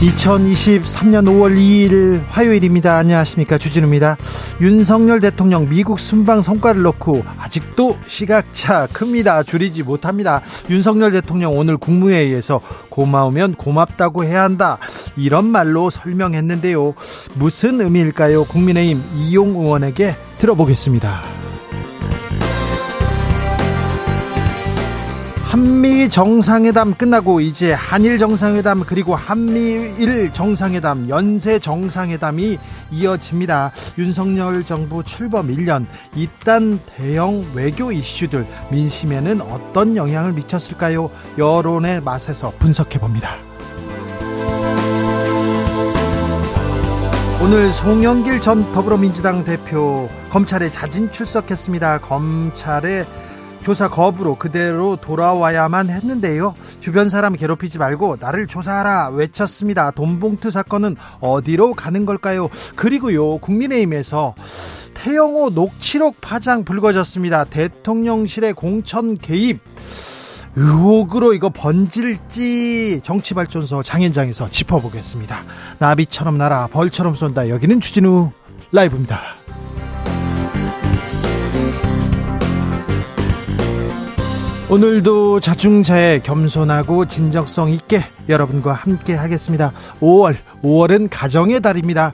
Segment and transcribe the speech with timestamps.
[0.00, 2.98] 2023년 5월 2일 화요일입니다.
[2.98, 3.56] 안녕하십니까.
[3.56, 4.18] 주진우입니다.
[4.60, 9.42] 윤석열 대통령 미국 순방 성과를 놓고 아직도 시각차 큽니다.
[9.42, 10.42] 줄이지 못합니다.
[10.68, 12.60] 윤석열 대통령 오늘 국무회의에서
[12.90, 14.78] 고마우면 고맙다고 해야 한다.
[15.16, 16.94] 이런 말로 설명했는데요.
[17.34, 18.44] 무슨 의미일까요?
[18.44, 21.45] 국민의힘 이용 의원에게 들어보겠습니다.
[25.46, 32.58] 한미 정상회담 끝나고 이제 한일 정상회담 그리고 한미일 정상회담 연쇄 정상회담이
[32.90, 33.70] 이어집니다.
[33.96, 41.10] 윤석열 정부 출범 1년 이딴 대형 외교 이슈들 민심에는 어떤 영향을 미쳤을까요?
[41.38, 43.36] 여론의 맛에서 분석해 봅니다.
[47.40, 51.98] 오늘 송영길 전 더불어민주당 대표 검찰에 자진 출석했습니다.
[51.98, 53.06] 검찰의
[53.66, 56.54] 조사 거부로 그대로 돌아와야만 했는데요.
[56.78, 59.90] 주변 사람 괴롭히지 말고 나를 조사하라 외쳤습니다.
[59.90, 62.48] 돈봉투 사건은 어디로 가는 걸까요?
[62.76, 64.36] 그리고요, 국민의힘에서
[64.94, 67.42] 태영호 녹취록 파장 불거졌습니다.
[67.46, 69.58] 대통령실의 공천 개입.
[70.54, 75.42] 의혹으로 이거 번질지 정치발전소 장현장에서 짚어보겠습니다.
[75.80, 77.48] 나비처럼 날아 벌처럼 쏜다.
[77.48, 78.30] 여기는 추진우
[78.70, 79.22] 라이브입니다.
[84.68, 89.72] 오늘도 자중자애 겸손하고 진정성 있게 여러분과 함께 하겠습니다.
[90.00, 92.12] 5월, 5월은 가정의 달입니다.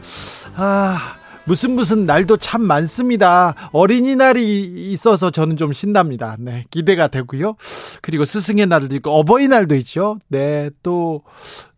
[0.56, 3.54] 아, 무슨 무슨 날도 참 많습니다.
[3.72, 6.36] 어린이날이 있어서 저는 좀 신납니다.
[6.38, 7.54] 네, 기대가 되고요.
[8.02, 10.18] 그리고 스승의 날도 있고 어버이날도 있죠.
[10.28, 11.22] 네, 또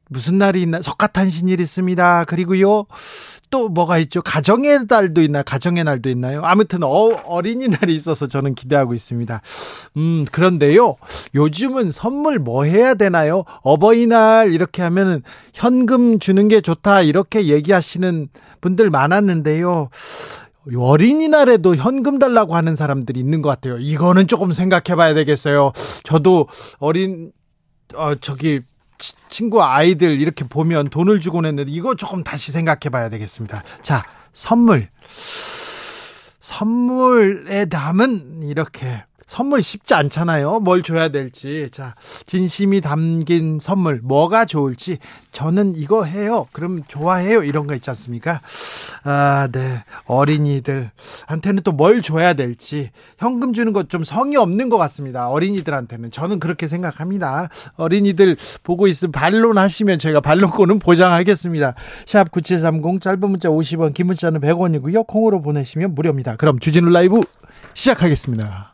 [0.09, 0.83] 무슨 날이 있나?
[0.83, 2.25] 석가탄신일 있습니다.
[2.25, 2.87] 그리고요.
[3.55, 4.21] 또 뭐가 있죠?
[4.21, 5.45] 가정의 달도 있나?
[5.45, 6.43] 가정의 날도 있나요?
[6.43, 9.43] 아무튼 어, 린이날이 있어서 저는 기대하고 있습니다.
[9.97, 10.97] 음, 그런데요.
[11.37, 13.45] 요즘은 선물 뭐 해야 되나요?
[13.63, 15.23] 어버이날 이렇게 하면은
[15.53, 18.29] 현금 주는 게 좋다 이렇게 얘기하시는
[18.61, 19.89] 분들 많았는데요.
[20.77, 23.79] 어린이날에도 현금 달라고 하는 사람들이 있는 것 같아요.
[23.79, 25.71] 이거는 조금 생각해 봐야 되겠어요.
[26.03, 26.49] 저도
[26.81, 27.31] 어린,
[27.95, 28.63] 어, 저기,
[29.29, 33.63] 친구 아이들 이렇게 보면 돈을 주고 냈는데 이거 조금 다시 생각해 봐야 되겠습니다.
[33.83, 34.89] 자, 선물.
[36.41, 40.61] 선물에 담은 이렇게 선물 쉽지 않잖아요.
[40.61, 41.69] 뭘 줘야 될지.
[41.73, 41.95] 자,
[42.27, 44.99] 진심이 담긴 선물, 뭐가 좋을지.
[45.33, 46.47] 저는 이거 해요.
[46.53, 47.43] 그럼 좋아해요.
[47.43, 48.41] 이런 거 있지 않습니까?
[49.05, 49.85] 아, 네.
[50.07, 52.91] 어린이들한테는 또 뭘 줘야 될지.
[53.19, 55.29] 현금 주는 것 좀 성의 없는 것 같습니다.
[55.29, 56.11] 어린이들한테는.
[56.11, 57.49] 저는 그렇게 생각합니다.
[57.77, 61.75] 어린이들 보고 있으면 반론하시면 저희가 반론권은 보장하겠습니다.
[62.07, 65.07] 샵 9730 짧은 문자 50원, 긴 문자는 100원이고요.
[65.07, 66.37] 콩으로 보내시면 무료입니다.
[66.37, 67.21] 그럼 주진우 라이브
[67.75, 68.74] 시작하겠습니다.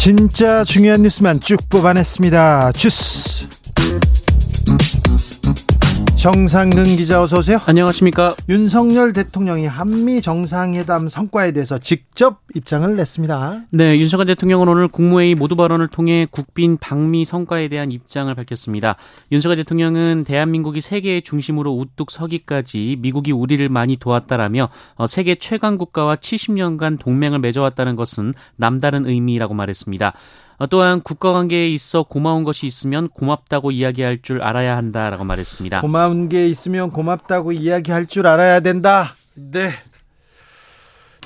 [0.00, 2.72] 진짜 중요한 뉴스만 쭉 뽑아냈습니다.
[2.72, 3.46] 주스.
[6.20, 7.58] 정상근 기자 어서 오세요.
[7.64, 8.36] 안녕하십니까.
[8.50, 13.64] 윤석열 대통령이 한미 정상회담 성과에 대해서 직접 입장을 냈습니다.
[13.70, 18.96] 네, 윤석열 대통령은 오늘 국무회의 모두 발언을 통해 국빈 방미 성과에 대한 입장을 밝혔습니다.
[19.32, 26.16] 윤석열 대통령은 대한민국이 세계의 중심으로 우뚝 서기까지 미국이 우리를 많이 도왔다라며 어, 세계 최강 국가와
[26.16, 30.12] 70년간 동맹을 맺어왔다는 것은 남다른 의미라고 말했습니다.
[30.60, 35.80] 어, 또한 국가 관계에 있어 고마운 것이 있으면 고맙다고 이야기할 줄 알아야 한다라고 말했습니다.
[35.80, 39.14] 고마운 게 있으면 고맙다고 이야기할 줄 알아야 된다.
[39.34, 39.70] 네.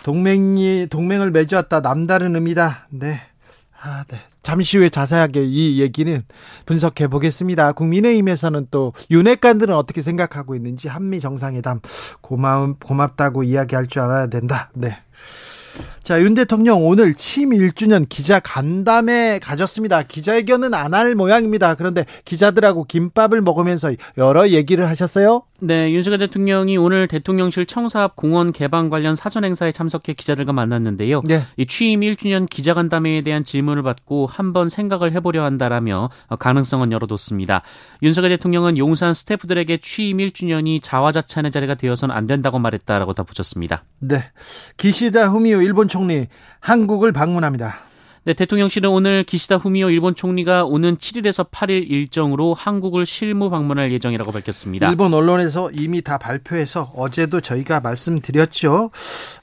[0.05, 1.81] 동맹이 동맹을 맺었다.
[1.81, 2.87] 남다른 의미다.
[2.91, 3.21] 네.
[3.83, 4.19] 아, 네.
[4.45, 6.23] 잠시 후에 자세하게 이 얘기는
[6.65, 7.73] 분석해 보겠습니다.
[7.73, 11.81] 국민의힘에서는 또 윤핵관들은 어떻게 생각하고 있는지 한미 정상회담
[12.21, 14.71] 고마움 고맙다고 이야기할 줄 알아야 된다.
[14.75, 14.97] 네.
[16.05, 20.03] 자, 윤 대통령 오늘 취임 1주년 기자 간담회 가졌습니다.
[20.03, 21.75] 기자회견은 안 할 모양입니다.
[21.75, 25.43] 그런데 기자들하고 김밥을 먹으면서 여러 얘기를 하셨어요?
[25.61, 31.23] 네, 윤석열 대통령이 오늘 대통령실 청사 앞 공원 개방 관련 사전 행사에 참석해 기자들과 만났는데요.
[31.25, 31.43] 네.
[31.57, 37.63] 이 취임 1주년 기자간담회에 대한 질문을 받고 한번 생각을 해보려 한다라며 가능성은 열어뒀습니다.
[38.03, 43.85] 윤석열 대통령은 용산 스태프들에게 취임 1주년이 자화자찬의 자리가 되어서는 안 된다고 말했다라고 덧붙였습니다.
[44.01, 44.31] 네,
[44.77, 46.27] 기시다 후미오 일본 총리
[46.59, 47.77] 한국을 방문합니다.
[48.25, 54.33] 네, 대통령실은 오늘 기시다 후미오 일본 총리가 오는 7일에서 8일 일정으로 한국을 실무 방문할 예정이라고
[54.33, 54.91] 밝혔습니다.
[54.91, 58.91] 일본 언론에서 이미 다 발표해서 어제도 저희가 말씀드렸죠.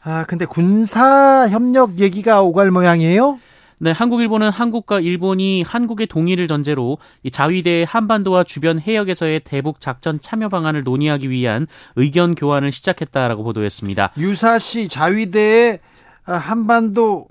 [0.04, 3.40] 아, 근데 군사 협력 얘기가 오갈 모양이에요?
[3.78, 10.20] 네, 한국 일본은 한국과 일본이 한국의 동의를 전제로 이 자위대의 한반도와 주변 해역에서의 대북 작전
[10.20, 11.66] 참여 방안을 논의하기 위한
[11.96, 14.12] 의견 교환을 시작했다라고 보도했습니다.
[14.18, 15.80] 유사시 자위대의
[16.24, 17.28] 한반도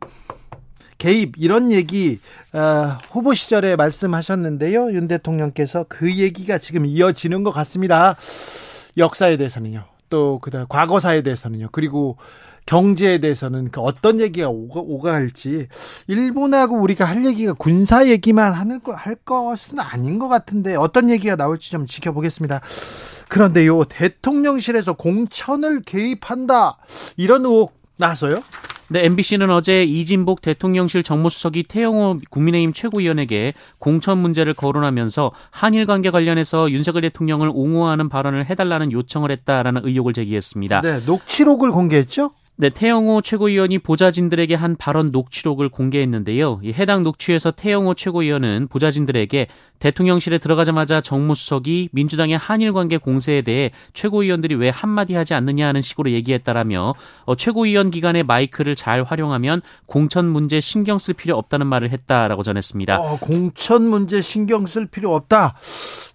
[0.99, 2.21] 개입 이런 얘기
[2.53, 4.93] 어, 후보 시절에 말씀하셨는데요.
[4.93, 8.17] 윤 대통령께서 그 얘기가 지금 이어지는 것 같습니다.
[8.97, 9.85] 역사에 대해서는요.
[10.11, 11.69] 또 그다음 과거사에 대해서는요.
[11.73, 12.17] 그리고
[12.67, 15.67] 경제에 대해서는 그 어떤 얘기가 오가, 오가 할지
[16.07, 21.37] 일본하고 우리가 할 얘기가 군사 얘기만 하는 거 할 것은 아닌 것 같은데 어떤 얘기가
[21.37, 22.61] 나올지 좀 지켜보겠습니다.
[23.29, 26.77] 그런데요 대통령실에서 공천을 개입한다
[27.17, 28.43] 이런 의혹 나서요?
[28.93, 36.73] 네, MBC는 어제 이진복 대통령실 정무수석이 태영호 국민의힘 최고위원에게 공천 문제를 거론하면서 한일 관계 관련해서
[36.73, 40.81] 윤석열 대통령을 옹호하는 발언을 해달라는 요청을 했다라는 의혹을 제기했습니다.
[40.81, 42.33] 네, 녹취록을 공개했죠?
[42.61, 46.61] 네, 태영호 최고위원이 보좌진들에게 한 발언 녹취록을 공개했는데요.
[46.75, 49.47] 해당 녹취에서 태영호 최고위원은 보좌진들에게
[49.79, 56.11] 대통령실에 들어가자마자 정무수석이 민주당의 한일 관계 공세에 대해 최고위원들이 왜 한마디 하지 않느냐 하는 식으로
[56.11, 62.43] 얘기했다라며 어, 최고위원 기간에 마이크를 잘 활용하면 공천 문제 신경 쓸 필요 없다는 말을 했다라고
[62.43, 63.01] 전했습니다.
[63.01, 65.57] 어, 공천 문제 신경 쓸 필요 없다.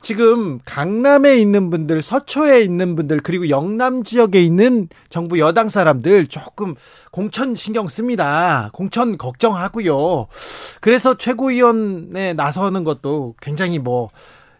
[0.05, 6.75] 지금 강남에 있는 분들, 서초에 있는 분들, 그리고 영남 지역에 있는 정부 여당 사람들 조금
[7.11, 8.69] 공천 신경 씁니다.
[8.71, 10.27] 공천 걱정하고요.
[10.79, 14.09] 그래서 최고위원에 나서는 것도 굉장히 뭐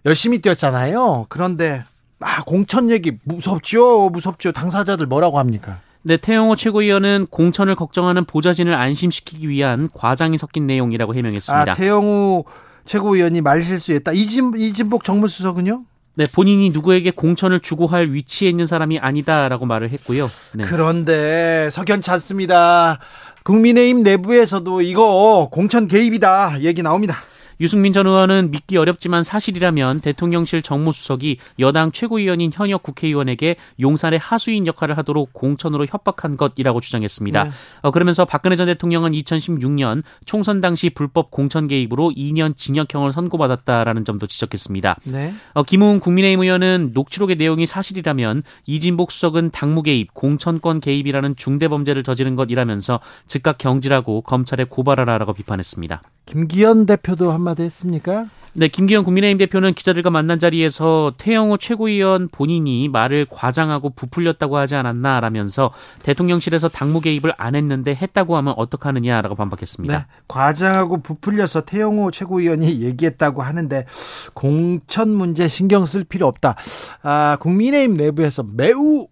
[0.08, 1.28] 열심히 뛰었잖아요.
[1.30, 1.84] 그런데
[2.22, 4.10] 아, 공천 얘기 무섭죠.
[4.10, 4.52] 무섭죠.
[4.52, 5.78] 당사자들 뭐라고 합니까?
[6.02, 11.72] 네, 태영호 최고위원은 공천을 걱정하는 보좌진을 안심시키기 위한 과장이 섞인 내용이라고 해명했습니다.
[11.72, 12.46] 아, 태영호
[12.86, 14.12] 최고위원이 말실수했다.
[14.14, 15.84] 이진, 이진복 정무수석은요?
[16.18, 20.32] 네, 본인이 누구에게 공천을 주고 할 위치에 있는 사람이 아니다라고 말을 했고요.
[20.54, 20.64] 네.
[20.64, 23.00] 그런데 석연치 않습니다.
[23.44, 27.18] 국민의힘 내부에서도 이거 공천 개입이다 얘기 나옵니다.
[27.60, 34.98] 유승민 전 의원은 믿기 어렵지만 사실이라면 대통령실 정무수석이 여당 최고위원인 현역 국회의원에게 용산의 하수인 역할을
[34.98, 37.44] 하도록 공천으로 협박한 것이라고 주장했습니다.
[37.44, 37.50] 네.
[37.82, 44.28] 어, 그러면서 박근혜 전 대통령은 2016년 총선 당시 불법 공천 개입으로 2년 징역형을 선고받았다라는 점도
[44.28, 44.98] 지적했습니다.
[45.06, 45.34] 네.
[45.54, 52.04] 어, 김웅 국민의힘 의원은 녹취록의 내용이 사실이라면 이진복 수석은 당무 개입, 공천권 개입이라는 중대 범죄를
[52.04, 56.02] 저지른 것이라면서 즉각 경질하고 검찰에 고발하라라고 비판했습니다.
[56.26, 58.26] 김기현 대표도 한마디 했습니까?
[58.58, 65.72] 네, 김기현 국민의힘 대표는 기자들과 만난 자리에서 태영호 최고위원 본인이 말을 과장하고 부풀렸다고 하지 않았나라면서
[66.04, 69.98] 대통령실에서 당무 개입을 안 했는데 했다고 하면 어떡하느냐라고 반박했습니다.
[69.98, 73.86] 네, 과장하고 부풀려서 태영호 최고위원이 얘기했다고 하는데
[74.34, 76.56] 공천 문제 신경 쓸 필요 없다.
[77.04, 79.08] 아, 국민의힘 내부에서 매우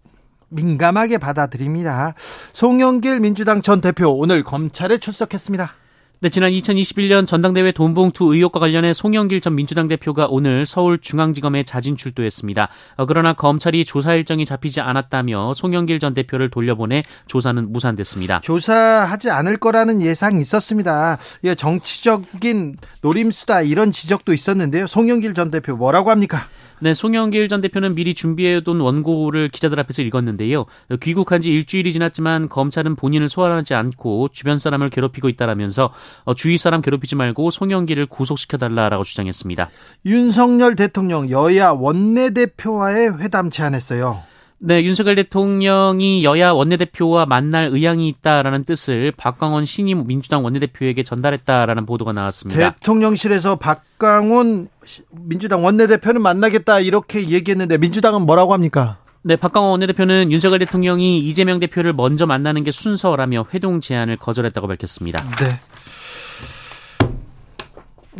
[0.48, 2.14] 민감하게 받아들입니다.
[2.54, 5.83] 송영길 민주당 전 대표 오늘 검찰에 출석했습니다.
[6.24, 12.68] 네, 지난 2021년 전당대회 돈봉투 의혹과 관련해 송영길 전 민주당 대표가 오늘 서울중앙지검에 자진 출두했습니다.
[12.96, 18.40] 어, 그러나 검찰이 조사 일정이 잡히지 않았다며 송영길 전 대표를 돌려보내 조사는 무산됐습니다.
[18.40, 21.18] 조사하지 않을 거라는 예상이 있었습니다.
[21.44, 24.86] 예, 정치적인 노림수다 이런 지적도 있었는데요.
[24.86, 26.48] 송영길 전 대표 뭐라고 합니까?
[26.80, 30.66] 네, 송영길 전 대표는 미리 준비해둔 원고를 기자들 앞에서 읽었는데요.
[31.00, 35.92] 귀국한 지 일주일이 지났지만 검찰은 본인을 소환하지 않고 주변 사람을 괴롭히고 있다라면서
[36.24, 39.70] 어, 주위 사람 괴롭히지 말고 송영길을 구속시켜달라라고 주장했습니다.
[40.06, 44.33] 윤석열 대통령 여야 원내대표와의 회담 제안했어요.
[44.66, 52.14] 네, 윤석열 대통령이 여야 원내대표와 만날 의향이 있다라는 뜻을 박광원 신임 민주당 원내대표에게 전달했다라는 보도가
[52.14, 52.70] 나왔습니다.
[52.72, 54.68] 대통령실에서 박광원
[55.10, 58.96] 민주당 원내대표는 만나겠다 이렇게 얘기했는데 민주당은 뭐라고 합니까?
[59.20, 65.22] 네, 박광원 원내대표는 윤석열 대통령이 이재명 대표를 먼저 만나는 게 순서라며 회동 제안을 거절했다고 밝혔습니다.
[65.40, 65.60] 네.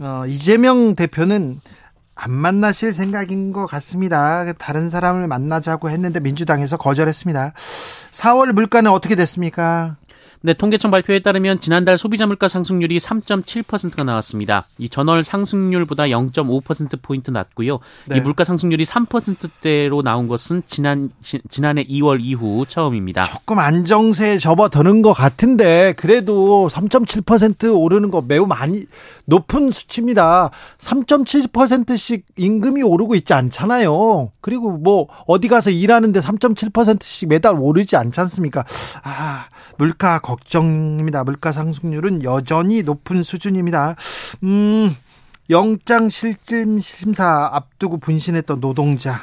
[0.03, 1.63] 어, 이재명 대표는
[2.15, 4.53] 안 만나실 생각인 것 같습니다.
[4.55, 7.53] 다른 사람을 만나자고 했는데 민주당에서 거절했습니다.
[8.13, 9.97] 4월 물가는 어떻게 됐습니까?
[10.47, 14.67] 네, 통계청 발표에 따르면 지난달 소비자 물가 상승률이 3.7%가 나왔습니다.
[14.77, 17.79] 이 전월 상승률보다 0.5% 포인트 낮고요.
[18.05, 18.19] 네.
[18.19, 21.09] 이 물가 상승률이 3%대로 나온 것은 지난
[21.49, 23.23] 지난해 2월 이후 처음입니다.
[23.25, 28.85] 조금 안정세에 접어드는 것 같은데 그래도 3.7% 오르는 거 매우 많이
[29.25, 30.51] 높은 수치입니다.
[30.79, 34.31] 3.7%씩 임금이 오르고 있지 않잖아요.
[34.43, 38.63] 그리고 뭐 어디 가서 일하는데 3.7%씩 매달 오르지 않지 않습니까?
[39.05, 39.47] 아,
[39.79, 41.25] 물가 걱 정입니다.
[41.25, 43.97] 물가 상승률은 여전히 높은 수준입니다.
[44.43, 44.97] 음,
[45.51, 49.21] 영장 실질 심사 앞두고 분신했던 노동자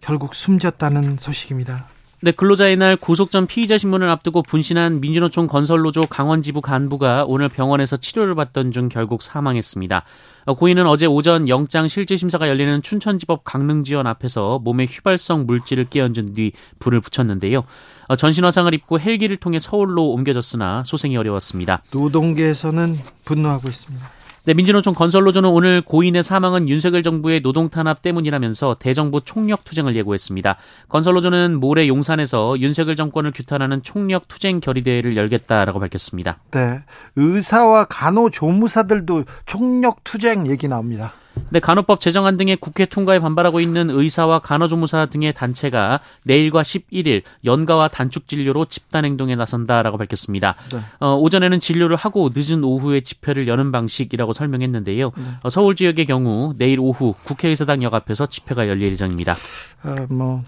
[0.00, 1.86] 결국 숨졌다는 소식입니다.
[2.24, 7.96] 네, 근로자의 날 구속 전 피의자 신문을 앞두고 분신한 민주노총 건설노조 강원지부 간부가 오늘 병원에서
[7.96, 10.04] 치료를 받던 중 결국 사망했습니다.
[10.44, 16.34] 어, 고인은 어제 오전 영장 실질 심사가 열리는 춘천지법 강릉지원 앞에서 몸에 휘발성 물질을 끼얹은
[16.34, 17.64] 뒤 불을 붙였는데요.
[18.06, 21.82] 어, 전신 화상을 입고 헬기를 통해 서울로 옮겨졌으나 소생이 어려웠습니다.
[21.90, 24.21] 노동계에서는 분노하고 있습니다.
[24.44, 30.56] 네, 민주노총 건설노조는 오늘 고인의 사망은 윤석열 정부의 노동 탄압 때문이라면서 대정부 총력 투쟁을 예고했습니다.
[30.88, 36.38] 건설노조는 모레 용산에서 윤석열 정권을 규탄하는 총력 투쟁 결의대회를 열겠다라고 밝혔습니다.
[36.50, 36.82] 네,
[37.14, 41.12] 의사와 간호조무사들도 총력 투쟁 얘기 나옵니다.
[41.50, 47.88] 네, 간호법 제정안 등의 국회 통과에 반발하고 있는 의사와 간호조무사 등의 단체가 내일과 11일 연가와
[47.88, 50.54] 단축 진료로 집단 행동에 나선다라고 밝혔습니다.
[50.72, 50.80] 네.
[51.00, 55.12] 어, 오전에는 진료를 하고 늦은 오후에 집회를 여는 방식이라고 설명했는데요.
[55.14, 55.24] 네.
[55.42, 59.36] 어, 서울 지역의 경우 내일 오후 국회의사당 역 앞에서 집회가 열릴 예정입니다.
[59.82, 60.42] 아, 뭐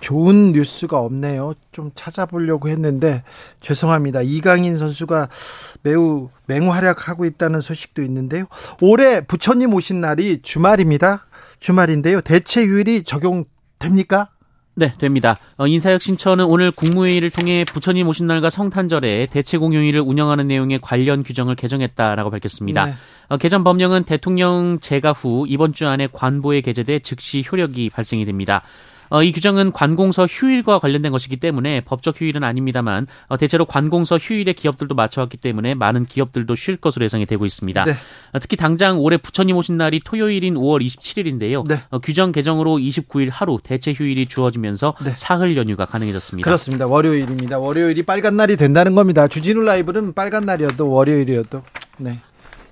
[0.00, 1.54] 좋은 뉴스가 없네요.
[1.72, 3.22] 좀 찾아보려고 했는데
[3.60, 4.22] 죄송합니다.
[4.22, 5.28] 이강인 선수가
[5.82, 8.44] 매우 맹활약하고 있다는 소식도 있는데요.
[8.80, 11.26] 올해 부처님 오신 날이 주말입니다.
[11.58, 12.20] 주말인데요.
[12.20, 14.30] 대체 휴일이 적용됩니까?
[14.78, 15.34] 네, 됩니다.
[15.56, 21.56] 어, 인사혁신처는 오늘 국무회의를 통해 부처님 오신 날과 성탄절에 대체 공휴일을 운영하는 내용의 관련 규정을
[21.56, 22.86] 개정했다라고 밝혔습니다.
[22.86, 22.94] 네.
[23.28, 28.62] 어, 개정 법령은 대통령 재가 후 이번 주 안에 관보에 게재돼 즉시 효력이 발생이 됩니다.
[29.10, 34.52] 어, 이 규정은 관공서 휴일과 관련된 것이기 때문에 법적 휴일은 아닙니다만 어, 대체로 관공서 휴일에
[34.52, 37.84] 기업들도 맞춰왔기 때문에 많은 기업들도 쉴 것으로 예상이 되고 있습니다.
[37.84, 37.92] 네.
[38.32, 41.66] 어, 특히 당장 올해 부처님 오신 날이 토요일인 5월 27일인데요.
[41.66, 41.82] 네.
[41.90, 45.12] 어, 규정 개정으로 29일 하루 대체 휴일이 주어지면서 네.
[45.14, 46.44] 사흘 연휴가 가능해졌습니다.
[46.44, 46.86] 그렇습니다.
[46.86, 47.58] 월요일입니다.
[47.58, 49.28] 월요일이 빨간 날이 된다는 겁니다.
[49.28, 51.62] 주진우 라이브는 빨간 날이어도 월요일이어도
[51.98, 52.18] 네.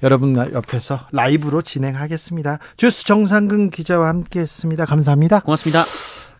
[0.03, 2.59] 여러분 옆에서 라이브로 진행하겠습니다.
[2.77, 4.85] 주스 정상근 기자와 함께했습니다.
[4.85, 5.41] 감사합니다.
[5.41, 5.85] 고맙습니다.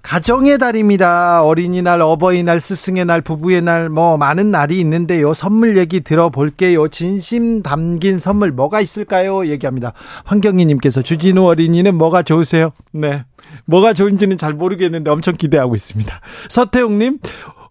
[0.07, 1.43] 가정의 달입니다.
[1.43, 5.35] 어린이날, 어버이날, 스승의 날, 부부의 날, 뭐, 많은 날이 있는데요.
[5.35, 6.87] 선물 얘기 들어볼게요.
[6.87, 9.49] 진심 담긴 선물 뭐가 있을까요?
[9.49, 9.95] 얘기합니다.
[10.25, 12.71] 황경희님께서 주진우 어린이는 뭐가 좋으세요?
[12.93, 13.25] 네.
[13.65, 16.21] 뭐가 좋은지는 잘 모르겠는데 엄청 기대하고 있습니다.
[16.51, 17.19] 서태웅님,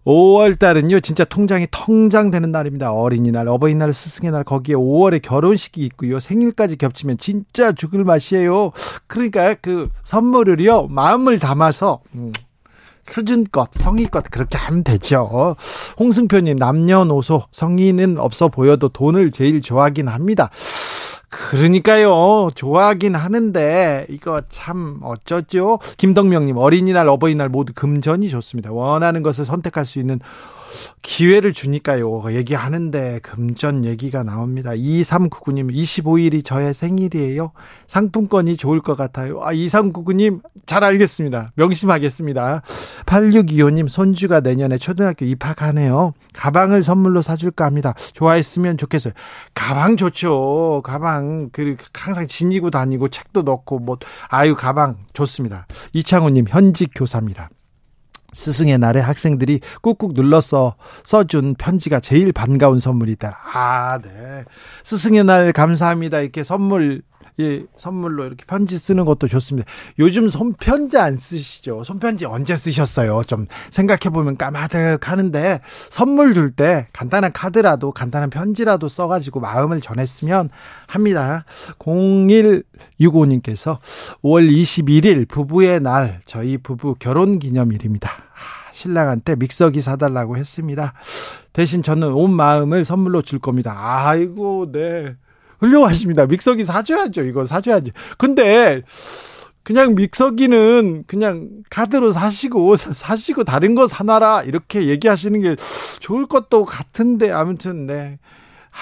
[0.06, 2.92] 5월 달은요, 진짜 통장이 통장되는 날입니다.
[2.92, 6.20] 어린이날, 어버이날, 스승의 날, 거기에 5월에 결혼식이 있고요.
[6.20, 8.70] 생일까지 겹치면 진짜 죽을 맛이에요.
[9.08, 12.32] 그러니까 그 선물을요, 마음을 담아서, 음,
[13.02, 15.56] 수준껏, 성의껏 그렇게 하면 되죠.
[15.98, 20.50] 홍승표님, 남녀노소, 성의는 없어 보여도 돈을 제일 좋아하긴 합니다.
[21.50, 22.48] 그러니까요.
[22.54, 25.78] 좋아하긴 하는데 이거 참 어쩌죠?
[25.98, 28.72] 김덕명님 어린이날 어버이날 모두 금전이 좋습니다.
[28.72, 30.20] 원하는 것을 선택할 수 있는
[31.02, 32.24] 기회를 주니까요.
[32.32, 34.70] 얘기하는데 금전 얘기가 나옵니다.
[34.70, 37.52] 2399님, 25일이 저의 생일이에요.
[37.86, 39.40] 상품권이 좋을 것 같아요.
[39.42, 41.52] 아, 2399님, 잘 알겠습니다.
[41.54, 42.62] 명심하겠습니다.
[43.06, 46.14] 8625님, 손주가 내년에 초등학교 입학하네요.
[46.32, 47.94] 가방을 선물로 사줄까 합니다.
[48.12, 49.14] 좋아했으면 좋겠어요.
[49.54, 50.82] 가방 좋죠.
[50.84, 55.66] 가방, 그, 항상 지니고 다니고 책도 넣고, 뭐, 아유, 가방 좋습니다.
[55.92, 57.50] 이창호님, 현직 교사입니다.
[58.36, 63.36] 스승의 날에 학생들이 꾹꾹 눌러서 써준 편지가 제일 반가운 선물이다.
[63.54, 64.44] 아, 네.
[64.84, 66.20] 스승의 날 감사합니다.
[66.20, 67.02] 이렇게 선물
[67.38, 69.68] 예, 선물로 이렇게 편지 쓰는 것도 좋습니다.
[69.98, 71.84] 요즘 손편지 안 쓰시죠?
[71.84, 73.22] 손편지 언제 쓰셨어요?
[73.26, 80.48] 좀 생각해 보면 까마득 하는데 선물 줄 때 간단한 카드라도 간단한 편지라도 써가지고 마음을 전했으면
[80.86, 81.44] 합니다.
[81.78, 83.78] 0165님께서
[84.22, 88.10] 5월 21일 부부의 날, 저희 부부 결혼 기념일입니다.
[88.72, 90.94] 신랑한테 믹서기 사달라고 했습니다.
[91.52, 93.74] 대신 저는 온 마음을 선물로 줄 겁니다.
[93.76, 95.16] 아이고, 네.
[95.58, 96.26] 훌륭하십니다.
[96.26, 97.22] 믹서기 사줘야죠.
[97.22, 97.92] 이거 사줘야죠.
[98.18, 98.82] 근데
[99.66, 105.56] 그냥 믹서기는 그냥 카드로 사시고 사시고 다른 거 사놔라 이렇게 얘기하시는 게
[105.98, 108.18] 좋을 것도 같은데 아무튼 네.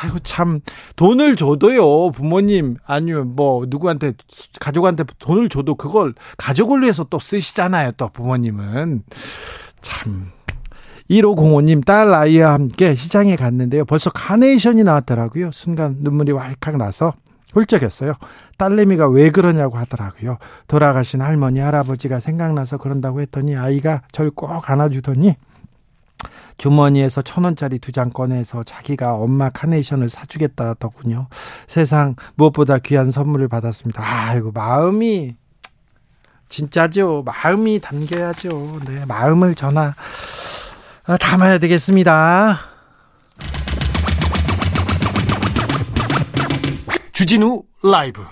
[0.02, 0.60] 아이고 참
[0.96, 4.12] 돈을 줘도요 부모님 아니면 뭐 누구한테
[4.60, 9.04] 가족한테 돈을 줘도 그걸 가족을 위해서 또 쓰시잖아요 또 부모님은
[9.80, 10.33] 참
[11.10, 13.84] 1505님 딸 아이와 함께 시장에 갔는데요.
[13.84, 15.50] 벌써 카네이션이 나왔더라고요.
[15.52, 17.12] 순간 눈물이 왈칵 나서
[17.52, 18.14] 훌쩍했어요.
[18.58, 20.38] 딸내미가 왜 그러냐고 하더라고요.
[20.66, 25.36] 돌아가신 할머니 할아버지가 생각나서 그런다고 했더니 아이가 절 꼭 안아주더니
[26.56, 31.26] 주머니에서 천 원짜리 두 장 꺼내서 자기가 엄마 카네이션을 사주겠다 하더군요.
[31.66, 34.02] 세상 무엇보다 귀한 선물을 받았습니다.
[34.02, 35.36] 아이고 마음이
[36.48, 37.24] 진짜죠.
[37.26, 38.80] 마음이 담겨야죠.
[38.86, 39.94] 네, 마음을 전하 아,
[41.04, 42.60] 담아야 되겠습니다.
[47.12, 48.24] 주진우 라이브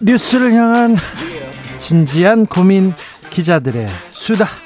[0.00, 0.96] 뉴스를 향한
[1.78, 2.94] 진지한 고민
[3.30, 4.63] 기자들의 수다.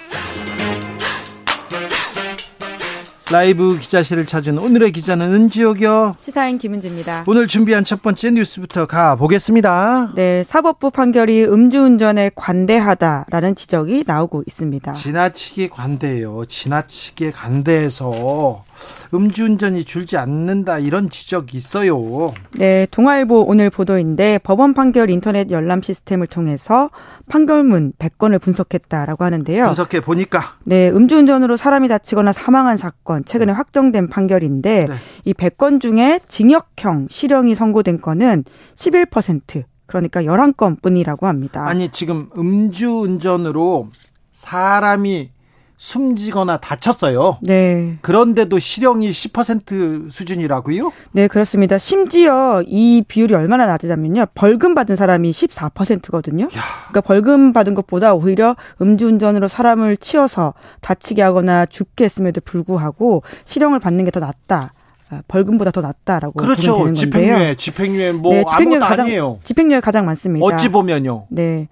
[3.30, 6.16] 라이브 기자실을 찾은 오늘의 기자는 은지옥이요.
[6.18, 7.24] 시사인 김은지입니다.
[7.26, 10.12] 오늘 준비한 첫 번째 뉴스부터 가보겠습니다.
[10.14, 14.94] 네, 사법부 판결이 음주운전에 관대하다라는 지적이 나오고 있습니다.
[14.94, 16.46] 지나치게 관대해요.
[16.46, 18.62] 지나치게 관대해서
[19.12, 22.32] 음주운전이 줄지 않는다 이런 지적이 있어요.
[22.52, 26.90] 네, 동아일보 오늘 보도인데 법원 판결 인터넷 열람 시스템을 통해서
[27.28, 29.66] 판결문 100건을 분석했다라고 하는데요.
[29.66, 34.94] 분석해 보니까 네, 음주운전으로 사람이 다치거나 사망한 사건 최근에 확정된 판결인데 네.
[35.24, 38.44] 이 100건 중에 징역형 실형이 선고된 건은
[38.74, 41.66] 11% 그러니까 11건 뿐이라고 합니다.
[41.66, 43.88] 아니 지금 음주운전으로
[44.32, 45.30] 사람이
[45.78, 47.38] 숨지거나 다쳤어요.
[47.40, 47.98] 네.
[48.02, 50.92] 그런데도 실형이 10% 수준이라고요?
[51.12, 51.78] 네, 그렇습니다.
[51.78, 54.26] 심지어 이 비율이 얼마나 낮으냐면요.
[54.34, 56.48] 벌금 받은 사람이 14%거든요.
[56.48, 64.04] 그러니까 벌금 받은 것보다 오히려 음주운전으로 사람을 치어서 다치게 하거나 죽게 했음에도 불구하고 실형을 받는
[64.04, 64.72] 게 더 낫다.
[65.10, 66.72] 아, 벌금보다 더 낫다라고 그렇죠.
[66.72, 67.54] 보면 되는 집행유예, 건데요.
[67.54, 69.38] 집행유예 뭐 네, 집행유예 가장 아니에요.
[69.44, 70.44] 집행유예 가장 많습니다.
[70.44, 71.26] 어찌 보면요.
[71.30, 71.68] 네.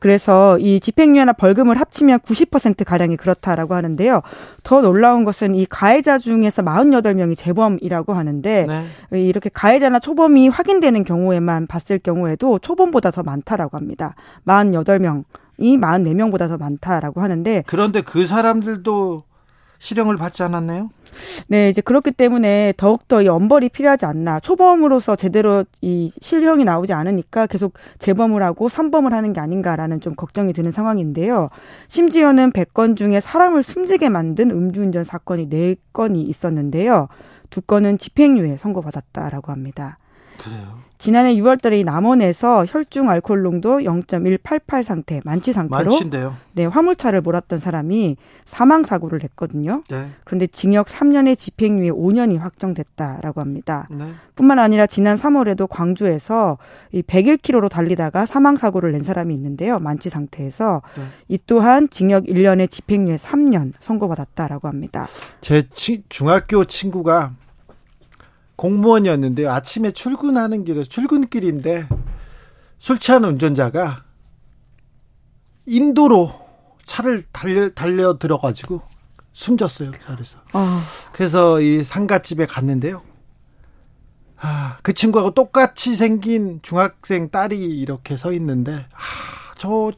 [0.00, 0.10] 예.
[0.10, 4.22] 그래서 이 집행유예나 벌금을 합치면 90% 가량이 그렇다라고 하는데요.
[4.62, 9.20] 더 놀라운 것은 이 가해자 중에서 48명이 재범이라고 하는데 네.
[9.20, 14.14] 이렇게 가해자나 초범이 확인되는 경우에만 봤을 경우에도 초범보다 더 많다라고 합니다.
[14.46, 15.24] 48명
[15.58, 19.24] 이 44명보다 더 많다라고 하는데 그런데 그 사람들도
[19.78, 20.90] 실형을 받지 않았네요.
[21.48, 24.40] 네, 이제 그렇기 때문에 더욱더 이 엄벌이 필요하지 않나.
[24.40, 30.52] 초범으로서 제대로 이 실형이 나오지 않으니까 계속 재범을 하고 삼범을 하는 게 아닌가라는 좀 걱정이
[30.52, 31.50] 드는 상황인데요.
[31.88, 37.08] 심지어는 100건 중에 사람을 숨지게 만든 음주운전 사건이 4건이 있었는데요.
[37.50, 39.98] 두 건은 집행유예 선고받았다라고 합니다.
[40.38, 40.89] 그래요.
[41.00, 46.36] 지난해 6월 달에 이 남원에서 혈중 알코올 농도 0.188 상태, 만취 상태로 많친데요.
[46.52, 49.82] 네, 화물차를 몰았던 사람이 사망 사고를 냈거든요.
[49.88, 50.08] 네.
[50.24, 53.88] 그런데 징역 3년에 집행유예 5년이 확정됐다라고 합니다.
[53.90, 54.04] 네.
[54.34, 56.58] 뿐만 아니라 지난 3월에도 광주에서
[56.92, 59.78] 이 101km로 달리다가 사망 사고를 낸 사람이 있는데요.
[59.78, 61.02] 만취 상태에서 네.
[61.28, 65.06] 이 또한 징역 1년에 집행유예 3년 선고받았다라고 합니다.
[65.40, 67.32] 제 치- 중학교 친구가
[68.60, 69.50] 공무원이었는데요.
[69.50, 71.88] 아침에 출근하는 길에 출근길인데
[72.78, 74.04] 술 취한 운전자가
[75.64, 76.30] 인도로
[76.84, 78.82] 차를 달려 달려 들어가지고
[79.32, 79.92] 숨졌어요.
[80.04, 80.38] 자리에서.
[80.52, 83.02] 아, 그래서 이 상가집에 갔는데요.
[84.36, 89.92] 아, 그 친구하고 똑같이 생긴 중학생 딸이 이렇게 서 있는데, 아, 저,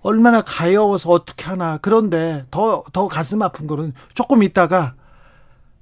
[0.00, 1.78] 얼마나 가여워서 어떻게 하나.
[1.82, 4.94] 그런데 더, 더 가슴 아픈 거는 조금 있다가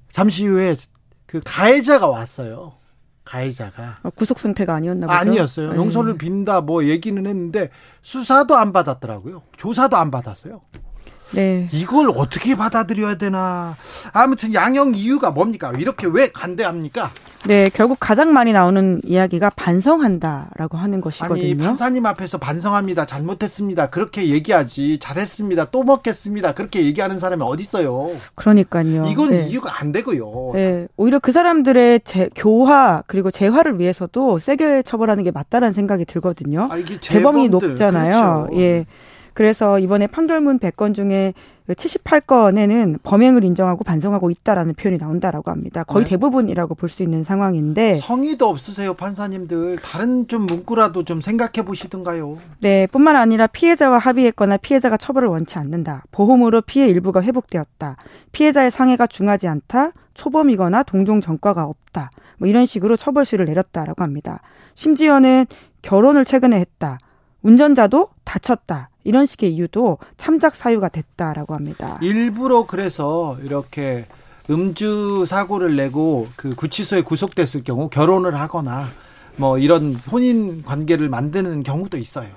[0.09, 0.75] 잠시 후에
[1.27, 2.73] 그 가해자가 왔어요.
[3.25, 3.97] 가해자가.
[4.15, 5.17] 구속 상태가 아니었나 보죠.
[5.19, 5.71] 아니었어요.
[5.73, 5.77] 네.
[5.77, 7.69] 용서를 빈다 뭐 얘기는 했는데
[8.01, 9.43] 수사도 안 받았더라고요.
[9.57, 10.61] 조사도 안 받았어요.
[11.31, 11.69] 네.
[11.71, 13.75] 이걸 어떻게 받아들여야 되나.
[14.13, 15.71] 아무튼 양형 이유가 뭡니까?
[15.77, 17.11] 이렇게 왜 간대합니까?
[17.45, 21.63] 네, 결국 가장 많이 나오는 이야기가 반성한다라고 하는 아니, 것이거든요.
[21.63, 23.05] 판사님 앞에서 반성합니다.
[23.05, 23.89] 잘못했습니다.
[23.89, 24.97] 그렇게 얘기하지.
[24.99, 25.65] 잘했습니다.
[25.71, 26.53] 또 먹겠습니다.
[26.53, 28.11] 그렇게 얘기하는 사람이 어디 있어요?
[28.35, 29.05] 그러니까요.
[29.05, 29.47] 이건 네.
[29.47, 30.51] 이유가 안 되고요.
[30.55, 36.67] 네, 오히려 그 사람들의 재, 교화 그리고 재화를 위해서도 세게 처벌하는 게 맞다라는 생각이 들거든요.
[36.69, 38.47] 아, 이게 재범이 높잖아요.
[38.49, 38.61] 그렇죠.
[38.61, 38.85] 예.
[39.37, 41.35] 그래서 이번에 판결문 100건 중에
[41.69, 45.83] 78건에는 범행을 인정하고 반성하고 있다라는 표현이 나온다라고 합니다.
[45.83, 46.09] 거의 네.
[46.09, 49.75] 대부분이라고 볼 수 있는 상황인데, 성의도 없으세요, 판사님들.
[49.83, 52.39] 다른 좀 문구라도 좀 생각해 보시든가요.
[52.61, 56.05] 네, 뿐만 아니라 피해자와 합의했거나 피해자가 처벌을 원치 않는다.
[56.09, 57.97] 보험으로 피해 일부가 회복되었다.
[58.31, 59.91] 피해자의 상해가 중하지 않다.
[60.15, 62.09] 초범이거나 동종 전과가 없다.
[62.39, 64.41] 뭐 이런 식으로 처벌수를 내렸다라고 합니다.
[64.73, 65.45] 심지어는
[65.83, 66.97] 결혼을 최근에 했다.
[67.47, 68.89] 운전자도 다쳤다.
[69.05, 71.97] 이런 식의 이유도 참작 사유가 됐다라고 합니다.
[72.01, 74.05] 일부러 그래서 이렇게
[74.49, 78.87] 음주 사고를 내고 그 구치소에 구속됐을 경우 결혼을 하거나
[79.37, 82.27] 뭐 이런 혼인 관계를 만드는 경우도 있어요.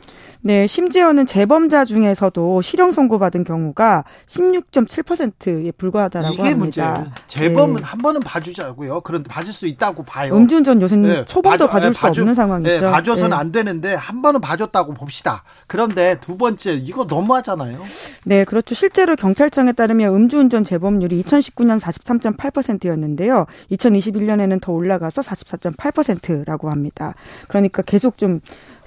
[0.43, 6.59] 네, 심지어는 재범자 중에서도 실형 선고받은 경우가 16.7%에 불과하다라고 이게 합니다.
[6.59, 7.13] 문제예요.
[7.27, 7.83] 재범은 네.
[7.85, 9.03] 한 번은 봐주자고요.
[9.03, 10.35] 그런데 봐줄 수 있다고 봐요.
[10.35, 12.87] 음주운전 요새는 네, 초범도 봐줘- 봐줄 네, 수 봐줘- 없는 상황이죠.
[12.87, 13.37] 네, 봐줘서는 네.
[13.37, 15.45] 안 되는데 한 번은 봐줬다고 봅시다.
[15.67, 17.79] 그런데 두 번째 이거 너무하잖아요.
[18.25, 18.75] 네, 그렇죠.
[18.75, 23.45] 실제로 경찰청에 따르면 음주운전 재범률이 2019년 43.8%였는데요.
[23.73, 27.15] 2021년에는 더 올라가서 44.8%라고 합니다.
[27.49, 28.41] 그러니까 계속 좀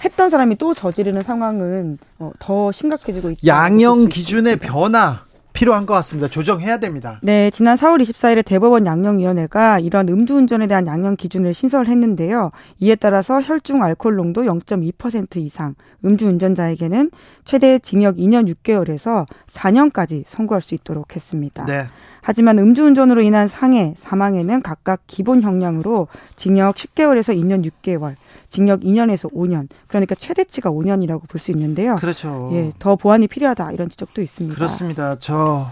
[0.04, 3.40] 했던 사람이 또 저지르는 상황은 어, 더 심각해지고 있다.
[3.46, 6.28] 양형 기준의 변화 필요한 것 같습니다.
[6.28, 7.20] 조정해야 됩니다.
[7.22, 12.52] 네, 지난 4월 24일에 대법원 양형위원회가 이런 음주운전에 대한 양형 기준을 신설했는데요.
[12.80, 17.12] 이에 따라서 혈중 알코올 농도 0.2% 이상, 음주운전자에게는
[17.46, 21.66] 최대 징역 2년 6개월에서 4년까지 선고할 수 있도록 했습니다.
[21.66, 21.86] 네.
[22.26, 26.08] 하지만 음주운전으로 인한 상해, 사망에는 각각 기본 형량으로
[26.38, 28.16] 징역 10개월에서 2년 6개월,
[28.50, 31.96] 징역 2년에서 5년, 그러니까 최대치가 5년이라고 볼 수 있는데요.
[31.98, 32.50] 그렇죠.
[32.54, 34.56] 예, 더 보완이 필요하다 이런 지적도 있습니다.
[34.56, 35.18] 그렇습니다.
[35.20, 35.70] 저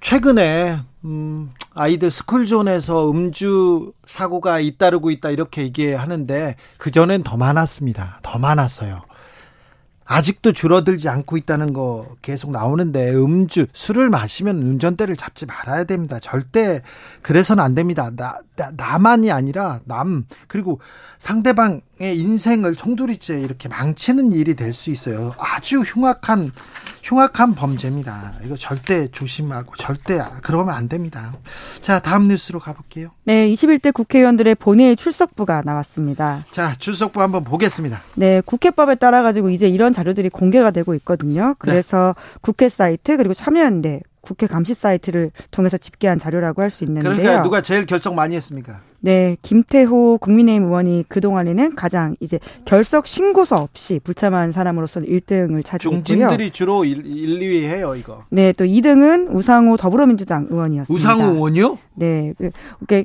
[0.00, 8.20] 최근에 음, 아이들 스쿨존에서 음주 사고가 잇따르고 있다 이렇게 얘기하는데 그 전엔 더 많았습니다.
[8.22, 9.02] 더 많았어요.
[10.06, 16.18] 아직도 줄어들지 않고 있다는 거 계속 나오는데 음주 술을 마시면 운전대를 잡지 말아야 됩니다.
[16.20, 16.80] 절대
[17.22, 18.10] 그래서는 안 됩니다.
[18.16, 20.80] 나, 나 나만이 아니라 남 그리고
[21.18, 21.82] 상대방의
[22.16, 25.34] 인생을 송두리째 이렇게 망치는 일이 될 수 있어요.
[25.38, 26.52] 아주 흉악한
[27.06, 28.32] 흉악한 범죄입니다.
[28.44, 31.34] 이거 절대 조심하고 절대 그러면 안 됩니다.
[31.80, 33.10] 자, 다음 뉴스로 가볼게요.
[33.22, 36.44] 네, 21대 국회의원들의 본회의 출석부가 나왔습니다.
[36.50, 38.02] 자, 출석부 한번 보겠습니다.
[38.16, 41.54] 네, 국회법에 따라 가지고 이제 이런 자료들이 공개가 되고 있거든요.
[41.60, 47.14] 그래서 국회 사이트 그리고 참여연대 국회 감시 사이트를 통해서 집계한 자료라고 할 수 있는데요.
[47.14, 48.80] 그러니까 누가 제일 결정 많이 했습니까?
[48.98, 56.02] 네, 김태호 국민의힘 의원이 그동안에는 가장 이제 결석 신고서 없이 불참한 사람으로서는 1등을 차지했고요.
[56.02, 58.24] 중진들이 주로 1, 2위 해요, 이거.
[58.30, 60.92] 네, 또 2등은 우상호 더불어민주당 의원이었습니다.
[60.92, 61.78] 우상호 의원이요?
[61.94, 62.34] 네,
[62.88, 63.04] 그,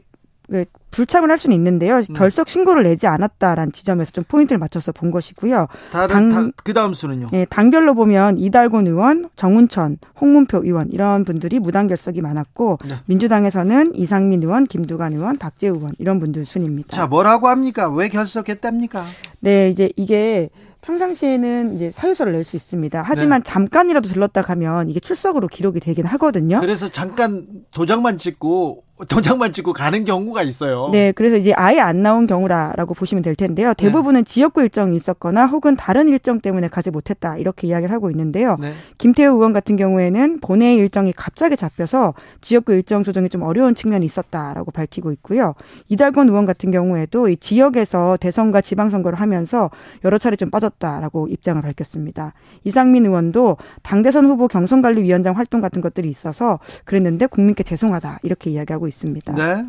[0.92, 1.98] 불참을 할 수는 있는데요.
[1.98, 2.14] 음.
[2.14, 5.68] 결석 신고를 내지 않았다라는 지점에서 좀 포인트를 맞춰서 본 것이고요.
[5.92, 7.28] 다른 당- 그 다음 수는요?
[7.32, 12.96] 예, 당별로 보면 이달곤 의원, 정운천, 홍문표 의원 이런 분들이 무단 결석이 많았고 네.
[13.06, 16.90] 민주당에서는 이상민 의원, 김두관 의원, 박재우 의원 이런 분들 순입니다.
[16.96, 17.90] 자, 뭐라고 합니까?
[17.90, 19.04] 왜 결석했답니까?
[19.40, 20.50] 네, 이제 이게
[20.82, 23.04] 평상시에는 이제 사유서를 낼 수 있습니다.
[23.06, 26.60] 하지만 잠깐이라도 들렀다 가면 이게 출석으로 기록이 되긴 하거든요.
[26.60, 30.90] 그래서 잠깐 도장만 찍고 도장만 찍고 가는 경우가 있어요.
[30.92, 33.74] 네, 그래서 이제 아예 안 나온 경우라라고 보시면 될 텐데요.
[33.74, 38.58] 대부분은 지역구 일정이 있었거나 혹은 다른 일정 때문에 가지 못했다 이렇게 이야기를 하고 있는데요.
[38.60, 38.74] 네.
[38.98, 44.72] 김태우 의원 같은 경우에는 본회의 일정이 갑자기 잡혀서 지역구 일정 조정이 좀 어려운 측면이 있었다라고
[44.72, 45.56] 밝히고 있고요.
[45.90, 49.70] 이달권 의원 같은 경우에도 이 지역에서 대선과 지방선거를 하면서
[50.06, 52.34] 여러 차례 좀 빠졌다라고 입장을 밝혔습니다.
[52.64, 59.34] 이상민 의원도 당대선 후보 경선관리위원장 활동 같은 것들이 있어서 그랬는데 국민께 죄송하다 이렇게 이야기하고 있습니다.
[59.34, 59.66] 네.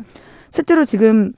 [0.51, 1.33] 실제로 지금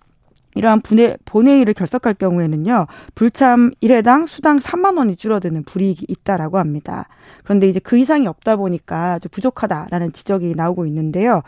[0.56, 7.08] 이러한 분회, 본회의를 결석할 경우에는요, 불참 1회당 수당 3만 원이 줄어드는 불이익이 있다라고 합니다.
[7.43, 11.43] 그런데 이제 그 이상이 없다 보니까 좀 부족하다라는 지적이 나오고 있는데요.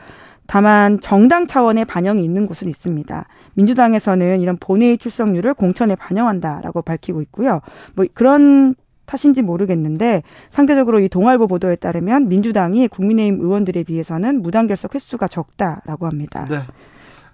[0.46, 3.26] 다만 정당 차원의 반영이 있는 곳은 있습니다.
[3.56, 7.62] 민주당에서는 이런 본회의 출석률을 공천에 반영한다라고 밝히고 있고요.
[7.96, 8.76] 뭐 그런
[9.08, 16.06] 탓인지 모르겠는데 상대적으로 이 동아일보 보도에 따르면 민주당이 국민의힘 의원들에 비해서는 무단 결석 횟수가 적다라고
[16.06, 16.46] 합니다.
[16.48, 16.60] 네.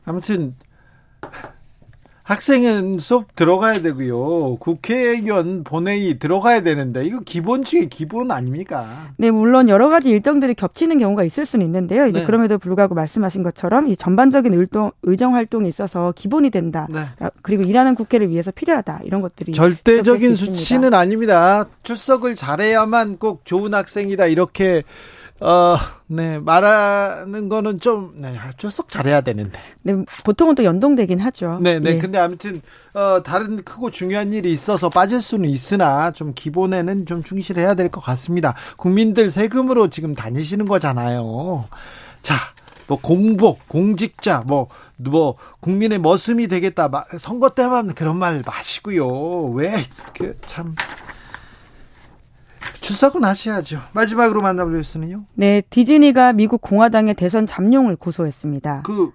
[0.06, 0.56] 아무튼
[2.24, 4.56] 학생은 수업 들어가야 되고요.
[4.60, 9.12] 국회의원 본회의 들어가야 되는데 이거 기본 중에 기본 아닙니까?
[9.18, 12.08] 네, 물론 여러 가지 일정들이 겹치는 경우가 있을 수는 있는데요.
[12.08, 12.26] 이제 네.
[12.26, 16.88] 그럼에도 불구하고 말씀하신 것처럼 이 전반적인 의동, 의정 활동에 있어서 기본이 된다.
[16.90, 17.02] 네.
[17.20, 19.02] 아, 그리고 일하는 국회를 위해서 필요하다.
[19.04, 20.36] 이런 것들이 절대적인.
[20.36, 21.68] 수치는 아닙니다.
[21.84, 24.84] 출석을 잘해야만 꼭 좋은 학생이다 이렇게
[25.46, 25.78] 어,
[26.08, 29.60] 네 말하는 거는 좀 네, 출석 잘해야 되는데.
[29.82, 31.60] 네, 보통은 또 연동되긴 하죠.
[31.62, 31.92] 네, 네.
[31.96, 31.98] 예.
[32.00, 32.62] 근데 아무튼
[32.94, 38.00] 어, 다른 크고 중요한 일이 있어서 빠질 수는 있으나 좀 기본에는 좀 충실해야 될 것
[38.02, 38.56] 같습니다.
[38.78, 41.66] 국민들 세금으로 지금 다니시는 거잖아요.
[42.22, 42.36] 자,
[42.88, 46.88] 뭐 공복, 공직자, 뭐, 뭐 국민의 머슴이 되겠다.
[46.88, 49.50] 마- 선거 때만 그런 말 마시고요.
[49.52, 50.74] 왜 그 참
[52.84, 53.80] 출석은 하셔야죠.
[53.94, 55.24] 마지막으로 만나볼 뉴스는요.
[55.36, 58.84] 네, 디즈니가 미국 공화당의 대선 잠룡을 고소했습니다.
[58.86, 59.12] 그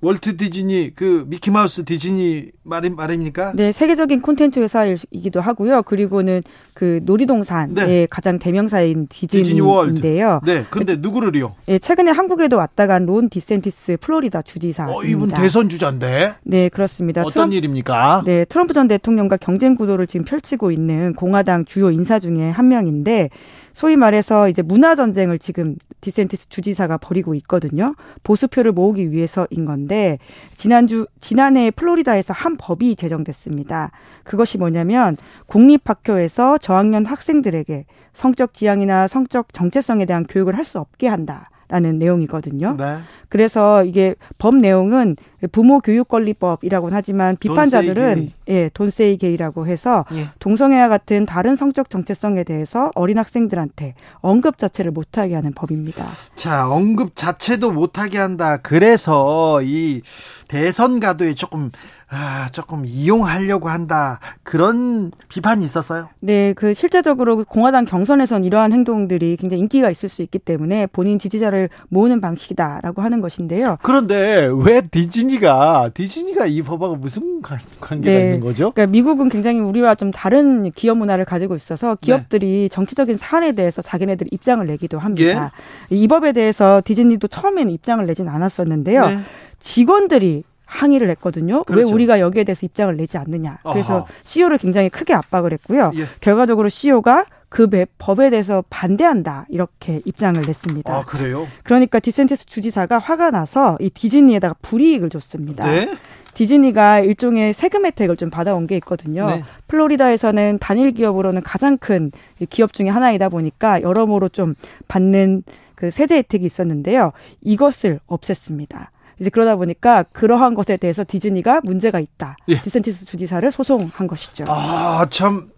[0.00, 3.52] 월트 디즈니 그 미키마우스 디즈니 말이 말입니까?
[3.56, 5.82] 네, 세계적인 콘텐츠 회사이기도 하고요.
[5.82, 6.42] 그리고는
[6.74, 8.06] 그 놀이동산의 네.
[8.08, 10.28] 가장 대명사인 디즈니 디즈니인데요.
[10.28, 10.50] 월드.
[10.50, 10.64] 네.
[10.70, 11.54] 그런데 누구를요?
[11.68, 14.98] 예, 최근에 한국에도 왔다 간 론 디샌티스 플로리다 주지사입니다.
[14.98, 16.34] 어, 이분 대선 주자인데.
[16.44, 17.22] 네, 그렇습니다.
[17.22, 18.22] 어떤 트럼프, 일입니까?
[18.26, 23.30] 네, 트럼프 전 대통령과 경쟁 구도를 지금 펼치고 있는 공화당 주요 인사 중에 한 명인데
[23.78, 27.94] 소위 말해서 이제 문화 전쟁을 지금 디샌티스 주지사가 벌이고 있거든요.
[28.24, 30.18] 보수표를 모으기 위해서인 건데
[30.56, 33.92] 지난주 지난해 플로리다에서 한 법이 제정됐습니다.
[34.24, 41.06] 그것이 뭐냐면 공립 학교에서 저학년 학생들에게 성적 지향이나 성적 정체성에 대한 교육을 할 수 없게
[41.06, 41.48] 한다.
[41.68, 42.76] 라는 내용이거든요.
[42.78, 42.98] 네.
[43.28, 45.16] 그래서 이게 법 내용은
[45.52, 48.32] 부모 교육 권리법이라고는 하지만 비판자들은.
[48.48, 50.30] 예, 돈세이 게이라고 해서 예.
[50.38, 56.02] 동성애와 같은 다른 성적 정체성에 대해서 어린 학생들한테 언급 자체를 못하게 하는 법입니다.
[56.34, 58.56] 자, 언급 자체도 못하게 한다.
[58.56, 60.00] 그래서 이
[60.48, 61.70] 대선 가도에 조금
[62.10, 64.18] 아, 조금 이용하려고 한다.
[64.42, 66.08] 그런 비판이 있었어요.
[66.20, 71.68] 네, 그 실제적으로 공화당 경선에선 이러한 행동들이 굉장히 인기가 있을 수 있기 때문에 본인 지지자를
[71.90, 73.76] 모으는 방식이다라고 하는 것인데요.
[73.82, 78.24] 그런데 왜 디즈니가 디즈니가 이 법하고 무슨 관- 관계가 네.
[78.24, 78.70] 있는 거죠?
[78.70, 82.06] 그러니까 미국은 굉장히 우리와 좀 다른 기업 문화를 가지고 있어서 네.
[82.06, 85.00] 기업들이 정치적인 사안에 대해서 자기네들이 입장을 내기도 예.
[85.02, 85.52] 합니다.
[85.90, 89.06] 이 법에 대해서 디즈니도 처음에는 입장을 내진 않았었는데요.
[89.08, 89.18] 네.
[89.60, 91.58] 직원들이 항의를 했거든요.
[91.58, 91.94] 왜 그렇죠.
[91.94, 93.58] 우리가 여기에 대해서 입장을 내지 않느냐.
[93.72, 94.06] 그래서 아하.
[94.22, 95.90] CEO를 굉장히 크게 압박을 했고요.
[95.96, 96.04] 예.
[96.20, 99.46] 결과적으로 CEO가 그 배- 법에 대해서 반대한다.
[99.48, 100.94] 이렇게 입장을 냈습니다.
[100.94, 101.48] 아, 그래요?
[101.64, 105.66] 그러니까 디샌티스 주지사가 화가 나서 이 디즈니에다가 불이익을 줬습니다.
[105.66, 105.90] 네.
[106.34, 109.26] 디즈니가 일종의 세금 혜택을 좀 받아온 게 있거든요.
[109.26, 109.42] 네.
[109.68, 112.12] 플로리다에서는 단일 기업으로는 가장 큰
[112.50, 114.54] 기업 중에 하나이다 보니까 여러모로 좀
[114.86, 115.42] 받는
[115.74, 117.12] 그 세제 혜택이 있었는데요.
[117.40, 118.88] 이것을 없앴습니다.
[119.20, 122.36] 이제 그러다 보니까 그러한 것에 대해서 디즈니가 문제가 있다.
[122.48, 122.60] 예.
[122.62, 124.44] 디샌티스 주지사를 소송한 것이죠.
[124.48, 125.50] 아, 참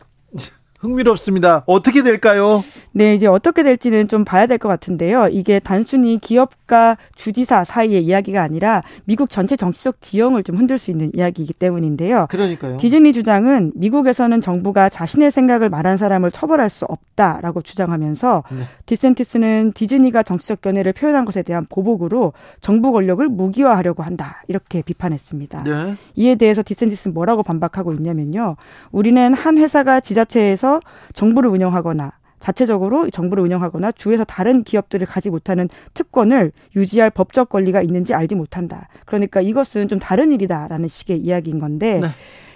[0.80, 1.62] 흥미롭습니다.
[1.66, 2.64] 어떻게 될까요?
[2.92, 5.28] 네, 이제 어떻게 될지는 좀 봐야 될 것 같은데요.
[5.28, 11.10] 이게 단순히 기업과 주지사 사이의 이야기가 아니라 미국 전체 정치적 지형을 좀 흔들 수 있는
[11.14, 12.26] 이야기이기 때문인데요.
[12.30, 12.78] 그러니까요.
[12.78, 18.64] 디즈니 주장은 미국에서는 정부가 자신의 생각을 말한 사람을 처벌할 수 없다라고 주장하면서 네.
[18.86, 25.64] 디샌티스는 디즈니가 정치적 견해를 표현한 것에 대한 보복으로 정부 권력을 무기화하려고 한다 이렇게 비판했습니다.
[25.64, 25.96] 네.
[26.16, 28.56] 이에 대해서 디센티스는 뭐라고 반박하고 있냐면요.
[28.92, 30.69] 우리는 한 회사가 지자체에서
[31.14, 38.14] 정부를 운영하거나 자체적으로 정부를 운영하거나 주에서 다른 기업들을 가지 못하는 특권을 유지할 법적 권리가 있는지
[38.14, 38.88] 알지 못한다.
[39.04, 42.08] 그러니까 이것은 좀 다른 일이다라는 식의 이야기인 건데 네.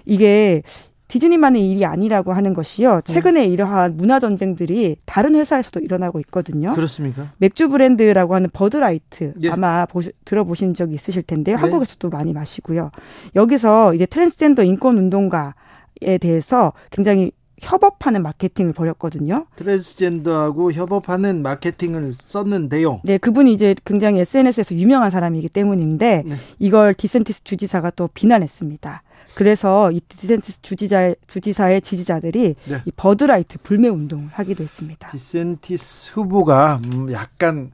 [0.07, 0.63] 이게
[1.09, 3.03] 디즈니만의 일이 아니라고 하는 것이요.
[3.05, 6.75] 최근에 이러한 문화 전쟁들이 다른 회사에서도 일어나고 있거든요.
[6.75, 7.31] 그렇습니까?
[7.37, 9.51] 맥주 브랜드라고 하는 버드라이트 예.
[9.51, 11.57] 아마 보시, 들어보신 적이 있으실 텐데요.
[11.57, 11.61] 네.
[11.61, 12.91] 한국에서도 많이 마시고요.
[13.37, 19.47] 여기서 이제 트랜스젠더 인권 운동가에 대해서 굉장히 협업하는 마케팅을 벌였거든요.
[19.57, 23.01] 트랜스젠더하고 협업하는 마케팅을 썼는데요.
[23.05, 26.37] 네, 그분이 이제 굉장히 SNS에서 유명한 사람이기 때문인데 네.
[26.59, 29.03] 이걸 디샌티스 주지사가 또 비난했습니다.
[29.35, 32.83] 그래서 이 디샌티스 주지자 주지사의 지지자들이 네.
[32.85, 35.09] 이 버드라이트 불매 운동을 하기도 했습니다.
[35.09, 37.73] 디샌티스 후보가 음, 약간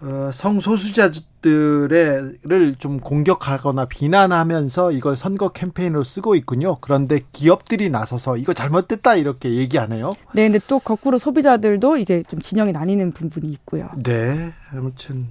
[0.00, 6.78] 어, 성소수자 들을 좀 공격하거나 비난하면서 이걸 선거 캠페인으로 쓰고 있군요.
[6.80, 10.14] 그런데 기업들이 나서서 이거 잘못됐다 이렇게 얘기하네요.
[10.34, 13.90] 네, 근데 또 거꾸로 소비자들도 이제 좀 진영이 나뉘는 부분이 있고요.
[14.02, 15.28] 네, 아무튼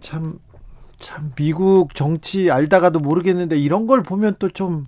[0.00, 0.38] 참.
[0.98, 4.86] 참 미국 정치 알다가도 모르겠는데 이런 걸 보면 또 좀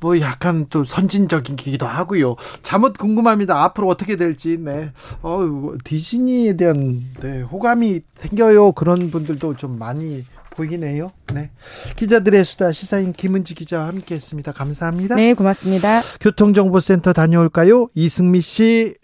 [0.00, 2.36] 뭐 약간 또 선진적이기도 하고요.
[2.62, 3.62] 잠옷 궁금합니다.
[3.64, 4.58] 앞으로 어떻게 될지.
[4.58, 4.92] 네.
[5.22, 8.72] 어 디즈니에 대한 네, 호감이 생겨요.
[8.72, 10.24] 그런 분들도 좀 많이
[10.56, 11.12] 보이네요.
[11.32, 11.50] 네.
[11.96, 14.52] 기자들의 수다 시사인 김은지 기자와 함께 했습니다.
[14.52, 15.14] 감사합니다.
[15.14, 16.02] 네, 고맙습니다.
[16.20, 17.88] 교통정보센터 다녀올까요?
[17.94, 18.94] 이승미 씨.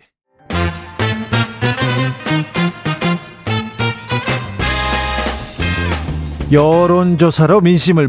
[6.52, 8.08] 여론조사로 민심을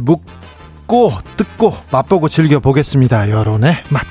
[0.88, 3.30] 묻고 듣고 맛보고 즐겨보겠습니다.
[3.30, 4.04] 여론의 맛.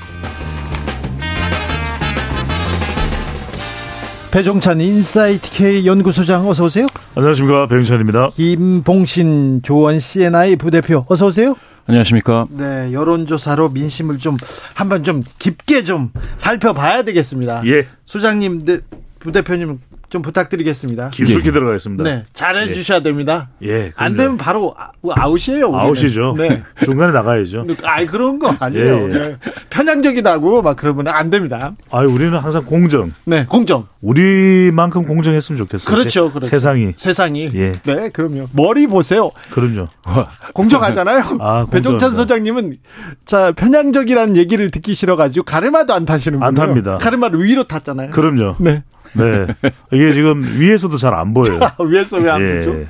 [4.31, 6.85] 배종찬 인사이트 K 연구소장 어서 오세요.
[7.15, 8.29] 안녕하십니까 배종찬입니다.
[8.29, 11.55] 김봉신 조원 CNI 부대표 어서 오세요.
[11.87, 12.45] 안녕하십니까.
[12.51, 14.37] 네, 여론조사로 민심을 좀
[14.73, 17.63] 한번 좀 깊게 좀 살펴봐야 되겠습니다.
[17.65, 17.87] 예.
[18.05, 18.79] 소장님, 네,
[19.19, 19.79] 부대표님
[20.09, 21.09] 좀 부탁드리겠습니다.
[21.09, 22.03] 깊숙이 들어가겠습니다.
[22.05, 23.49] 네, 잘해 주셔야 됩니다.
[23.63, 23.91] 예.
[23.97, 24.15] 안 그럼요.
[24.15, 25.65] 되면 바로 아- 아웃이에요.
[25.67, 25.79] 우리는.
[25.79, 26.35] 아웃이죠.
[26.37, 26.63] 네.
[26.85, 27.65] 중간에 나가야죠.
[27.83, 28.85] 아이 그런 거 아니에요.
[28.85, 29.17] 예, 예.
[29.17, 29.37] 네.
[29.69, 31.73] 편향적이다고 막 그러면 안 됩니다.
[31.91, 33.11] 아, 우리는 항상 공정.
[33.25, 33.87] 네, 공정.
[34.01, 35.93] 우리만큼 공정했으면 좋겠어요.
[35.93, 36.47] 그렇죠, 세- 그렇죠.
[36.47, 36.93] 세상이.
[36.95, 37.51] 세상이.
[37.55, 37.73] 예.
[37.83, 38.47] 네, 그럼요.
[38.53, 39.31] 머리 보세요.
[39.51, 39.89] 그럼요.
[40.53, 41.37] 공정하잖아요.
[41.41, 42.11] 아, 배종찬 공정합니다.
[42.11, 42.77] 소장님은
[43.25, 46.67] 자 편향적이라는 얘기를 듣기 싫어 가지고 가르마도 안 타시는 안 분이에요.
[46.67, 46.97] 탑니다.
[46.99, 48.11] 가르마를 위로 탔잖아요.
[48.11, 48.55] 그럼요.
[48.59, 48.83] 네.
[49.17, 49.47] 네.
[49.91, 51.59] 이게 지금 위에서도 잘 안 보여요.
[51.87, 52.55] 위에서 왜안 예.
[52.57, 52.85] 보죠?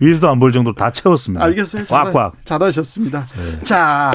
[0.00, 1.44] 위에서도 안 보일 정도로 다 채웠습니다.
[1.44, 1.84] 알겠어요.
[1.86, 2.32] 잘, 꽉꽉.
[2.44, 3.26] 잘하셨습니다.
[3.36, 3.62] 네.
[3.62, 4.10] 자,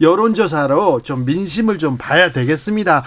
[0.00, 3.04] 여론조사로 좀 민심을 좀 봐야 되겠습니다.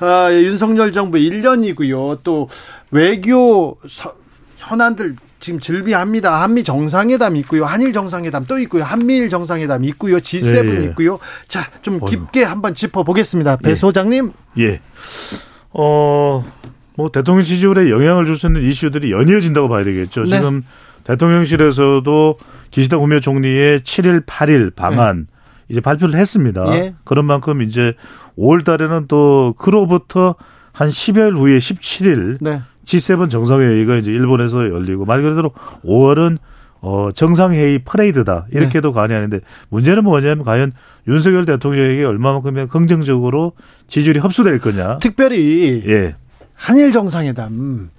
[0.00, 0.04] 예.
[0.06, 2.18] 아, 윤석열 정부 1년이고요.
[2.22, 2.48] 또
[2.90, 4.14] 외교 서-
[4.58, 6.42] 현안들 지금 즐비합니다.
[6.42, 7.64] 한미 정상회담 있고요.
[7.64, 8.84] 한일 정상회담 또 있고요.
[8.84, 10.18] 한미일 정상회담 있고요.
[10.18, 10.84] G7 예, 예.
[10.90, 11.18] 있고요.
[11.48, 11.98] 자, 좀.
[12.04, 13.56] 깊게 한번 짚어보겠습니다.
[13.56, 13.74] 배 예.
[13.74, 14.32] 소장님.
[14.58, 14.80] 예.
[15.70, 16.44] 어,
[17.00, 20.24] 뭐 대통령 지지율에 영향을 줄 수 있는 이슈들이 연이어진다고 봐야 되겠죠.
[20.24, 20.36] 네.
[20.36, 20.62] 지금
[21.04, 22.36] 대통령실에서도
[22.70, 25.26] 기시다 후미오 총리의 7일, 8일 방안
[25.68, 26.64] 이제 발표를 했습니다.
[26.74, 26.94] 예.
[27.04, 27.94] 그런 만큼 이제
[28.38, 30.34] 5월 달에는 또 그로부터
[30.72, 32.60] 한 10여일 후에 17일 네.
[32.84, 35.52] G7 정상회의가 이제 일본에서 열리고 말 그대로
[35.84, 36.38] 5월은
[36.82, 40.72] 어 정상회의 퍼레이드다 이렇게도 가능하는데 문제는 뭐냐면 과연
[41.06, 43.52] 윤석열 대통령에게 얼마만큼 긍정적으로
[43.86, 44.96] 지지율이 흡수될 거냐.
[44.98, 46.16] 특별히 예,
[46.60, 47.90] 한일 정상회담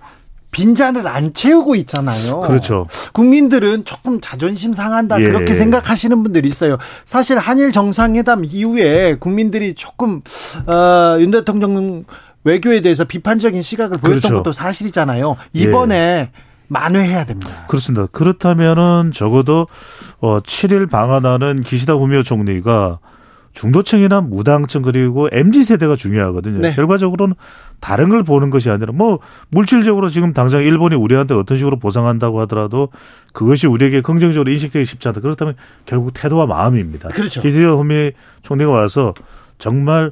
[0.52, 2.42] 빈잔을 안 채우고 있잖아요.
[2.42, 2.88] 그렇죠.
[3.14, 5.24] 국민들은 조금 자존심 상한다 예.
[5.24, 6.78] 그렇게 생각하시는 분들이 있어요.
[7.06, 10.22] 사실 한일 정상회담 이후에 국민들이 조금
[10.68, 12.04] 어, 윤 대통령
[12.44, 14.36] 외교에 대해서 비판적인 시각을 보였던 그렇죠.
[14.38, 15.38] 것도 사실이잖아요.
[15.54, 16.32] 이번에
[16.68, 17.66] 만회해야 됩니다.
[17.68, 18.08] 그렇습니다.
[18.12, 19.68] 그렇다면은 적어도
[20.20, 23.00] 어 7일 방한하는 기시다 후미오 총리가
[23.54, 26.60] 중도층이나 무당층 그리고 MZ 세대가 중요하거든요.
[26.60, 26.74] 네.
[26.74, 27.36] 결과적으로는
[27.80, 32.90] 다른 걸 보는 것이 아니라 뭐 물질적으로 지금 당장 일본이 우리한테 어떤 식으로 보상한다고 하더라도
[33.34, 35.22] 그것이 우리에게 긍정적으로 인식되기 쉽지 않다.
[35.22, 37.10] 그렇다면 결국 태도와 마음입니다.
[37.10, 37.42] 그렇죠.
[37.42, 38.12] 기시다 후미
[38.44, 39.14] 총리가 와서
[39.58, 40.12] 정말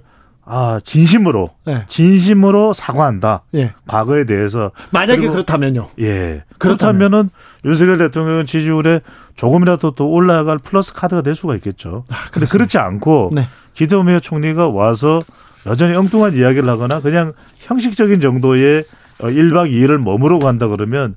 [0.52, 1.86] 아 진심으로 네.
[1.88, 3.44] 진심으로 사과한다.
[3.54, 3.74] 예.
[3.86, 5.90] 과거에 대해서 만약에 그리고 그렇다면요.
[6.02, 6.44] 예.
[6.58, 7.30] 그렇다면은
[7.66, 9.02] 윤석열 대통령 지지율에
[9.36, 12.04] 조금이라도 또 올라갈 플러스 카드가 될 수가 있겠죠.
[12.32, 13.48] 근데 그렇지 않고 네.
[13.76, 15.22] 기대오미오 총리가 와서
[15.68, 18.86] 여전히 엉뚱한 이야기를 하거나 그냥 형식적인 정도의
[19.20, 21.16] 1박 2일을 머무르고 간다 그러면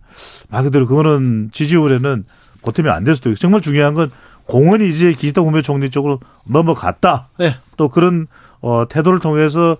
[0.50, 2.24] 말 그대로 그거는 지지율에는
[2.60, 4.10] 보탬이 안 될 수도 있고 정말 중요한 건
[4.46, 7.28] 공헌이 이제 기시다 후미오 총리 쪽으로 넘어갔다.
[7.38, 7.54] 네.
[7.76, 8.26] 또 그런
[8.62, 9.76] 어 태도를 통해서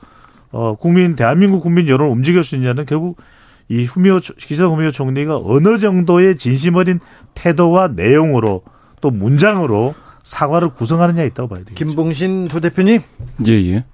[0.50, 3.16] 어 국민 대한민국 국민 여론을 움직일 수 있냐는 결국
[3.68, 7.00] 이 후미오 기시다 후미오 총리가 어느 정도의 진심 어린
[7.34, 8.62] 태도와 내용으로
[9.00, 11.74] 또 문장으로 사과를 구성하느냐에 있다고 봐야 되겠죠.
[11.74, 13.00] 김봉신 부대표님.
[13.46, 13.84] 예, 예.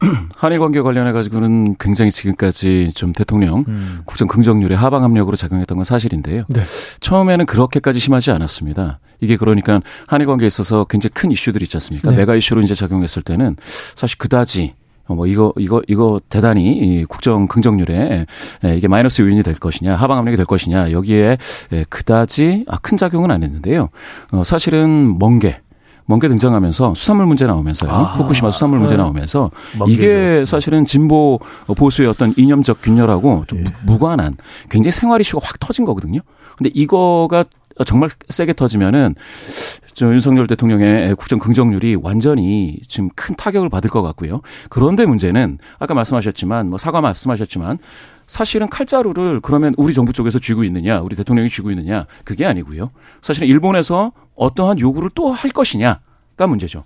[0.36, 4.00] 한일 관계 관련해 가지고는 굉장히 지금까지 좀 대통령 음.
[4.06, 6.44] 국정 긍정률에 하방 압력으로 작용했던 건 사실인데요.
[6.48, 6.62] 네.
[7.00, 9.00] 처음에는 그렇게까지 심하지 않았습니다.
[9.20, 12.10] 이게 그러니까 한일 관계에 있어서 굉장히 큰 이슈들이 있지 않습니까?
[12.10, 12.16] 네.
[12.16, 13.56] 메가 이슈로 이제 작용했을 때는
[13.94, 14.74] 사실 그다지
[15.06, 18.26] 어, 뭐 이거 이거 이거 대단히 이 국정 긍정률에
[18.64, 21.36] 예, 이게 마이너스 요인이 될 것이냐 하방 압력이 될 것이냐 여기에
[21.72, 23.90] 예, 그다지 아, 큰 작용은 안 했는데요.
[24.32, 25.60] 어, 사실은 멍게
[26.06, 27.90] 멍게 등장하면서 수산물 문제 나오면서요.
[27.90, 30.00] 후쿠시마 수산물 문제 나오면서 멍게죠.
[30.00, 31.38] 이게 사실은 진보
[31.76, 34.36] 보수의 어떤 이념적 균열하고 좀 무관한
[34.68, 36.20] 굉장히 생활 이슈가 확 터진 거거든요.
[36.56, 37.44] 근데 이거가
[37.86, 39.14] 정말 세게 터지면은
[39.94, 44.40] 저 윤석열 대통령의 국정 긍정률이 완전히 지금 큰 타격을 받을 것 같고요.
[44.68, 47.78] 그런데 문제는 아까 말씀하셨지만 뭐 사과 말씀하셨지만
[48.26, 52.90] 사실은 칼자루를 그러면 우리 정부 쪽에서 쥐고 있느냐, 우리 대통령이 쥐고 있느냐 그게 아니고요.
[53.22, 56.84] 사실은 일본에서 어떠한 요구를 또 할 것이냐가 문제죠.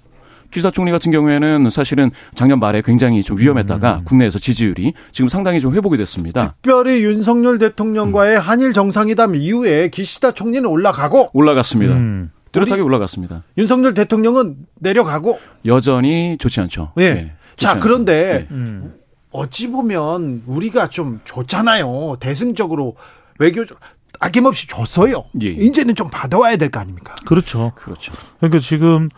[0.51, 5.75] 기사 총리 같은 경우에는 사실은 작년 말에 굉장히 좀 위험했다가 국내에서 지지율이 지금 상당히 좀
[5.75, 6.55] 회복이 됐습니다.
[6.63, 11.95] 특별히 윤석열 대통령과의 한일 정상회담 이후에 기시다 총리는 올라가고 올라갔습니다.
[11.95, 12.31] 음.
[12.53, 13.43] 뚜렷하게 올라갔습니다.
[13.59, 16.93] 윤석열 대통령은 내려가고 여전히 좋지 않죠.
[16.99, 17.15] 예.
[17.15, 17.81] 네, 좋지 자, 않죠.
[17.81, 18.55] 그런데 네.
[18.55, 18.95] 음.
[19.33, 22.19] 어찌 보면 우리가 좀 좋잖아요.
[22.21, 22.95] 대승적으로
[23.41, 23.81] 외교적
[24.25, 25.25] 아낌없이 줬어요.
[25.43, 25.49] 예.
[25.49, 27.15] 이제는 좀 받아와야 될 거 아닙니까?
[27.27, 27.73] 그렇죠.
[27.77, 28.13] 그렇죠.
[28.39, 29.09] 그러니까 지금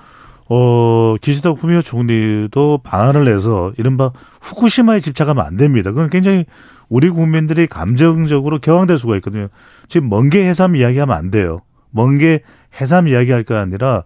[0.48, 5.90] 어 기시다 후미오 총리도 방안을 내서 이른바 후쿠시마에 집착하면 안 됩니다.
[5.90, 6.44] 그건 굉장히
[6.88, 9.48] 우리 국민들이 감정적으로 격앙될 수가 있거든요.
[9.88, 11.60] 지금 먼게 해삼 이야기하면 안 돼요.
[11.90, 12.40] 먼게
[12.80, 14.04] 해삼 이야기할 게 아니라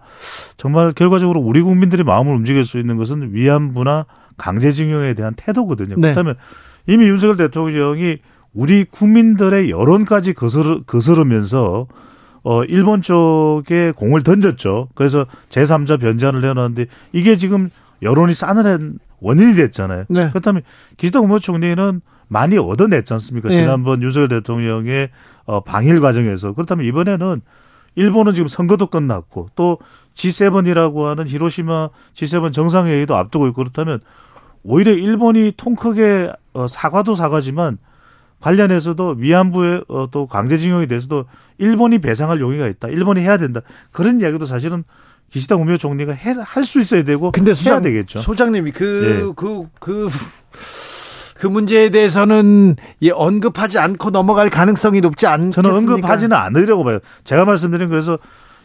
[0.57, 4.07] 정말 결과적으로 우리 국민들이 마음을 움직일 수 있는 것은 위안부나
[4.37, 5.95] 강제징용에 대한 태도거든요.
[5.97, 6.01] 네.
[6.13, 6.37] 그렇다면
[6.87, 8.19] 이미 윤석열 대통령이
[8.55, 11.87] 우리 국민들의 여론까지 거스르, 거스르면서
[12.43, 14.89] 어, 일본 쪽에 공을 던졌죠.
[14.95, 17.69] 그래서 제3자 변제안을 내놨는데 이게 지금
[18.03, 20.05] 여론이 싸늘한 원인이 됐잖아요.
[20.09, 20.31] 네.
[20.31, 20.63] 그렇다면
[20.97, 23.49] 기시다 국무 총리는 많이 얻어냈지 않습니까?
[23.49, 23.57] 네.
[23.57, 25.11] 지난번 윤석열 대통령의
[25.45, 27.43] 어, 방일 과정에서 그렇다면 이번에는
[27.97, 29.79] 일본은 지금 선거도 끝났고 또
[30.15, 34.01] G7이라고 하는 히로시마 G7 정상회의도 앞두고 있고 그렇다면
[34.63, 37.79] 오히려 일본이 통 크게 어, 사과도 사과지만
[38.41, 41.27] 관련해서도 위안부의 어, 또 강제징용에 대해서도
[41.59, 42.89] 일본이 배상할 용의가 있다.
[42.89, 43.61] 일본이 해야 된다.
[43.91, 44.85] 그런 이야기도 사실은
[45.31, 48.19] 기시다 우미오 총리가 할 수 있어야 되고 근데 해야 소장, 되겠죠.
[48.21, 49.33] 소장님이 그, 예.
[49.37, 50.09] 그, 그,
[51.37, 55.63] 그 문제에 대해서는 예, 언급하지 않고 넘어갈 가능성이 높지 않겠습니까?
[55.63, 56.99] 저는 언급하지는 않으려고 봐요.
[57.25, 58.19] 제가 말씀드린 그래서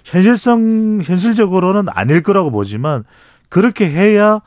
[0.03, 3.03] 현실성 현실적으로는 아닐 거라고 보지만
[3.49, 4.41] 그렇게 해야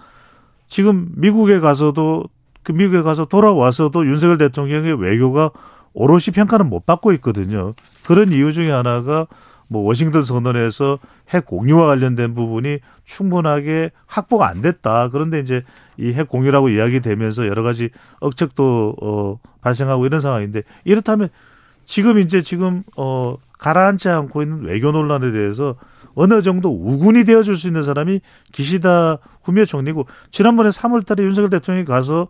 [0.69, 2.25] 지금 미국에 가서도
[2.69, 5.51] 그 미국에 가서 돌아와서도 윤석열 대통령의 외교가
[5.95, 7.73] 오롯이 평가는 못 받고 있거든요.
[8.05, 9.27] 그런 이유 중에 하나가
[9.69, 10.99] 뭐 워싱턴 선언에서
[11.31, 15.09] 핵 공유와 관련된 부분이 충분하게 확보가 안 됐다.
[15.09, 15.63] 그런데 이제
[15.97, 17.89] 이 핵 공유라고 이야기되면서 여러 가지
[18.21, 21.31] 억측도 어 발생하고 이런 상황인데 이렇다면
[21.87, 25.77] 지금 이제 지금 어 가라앉지 않고 있는 외교 논란에 대해서
[26.15, 28.21] 어느 정도 우군이 되어줄 수 있는 사람이
[28.53, 32.29] 기시다 후미오 총리고 지난번에 3월달에 윤석열 대통령이 가서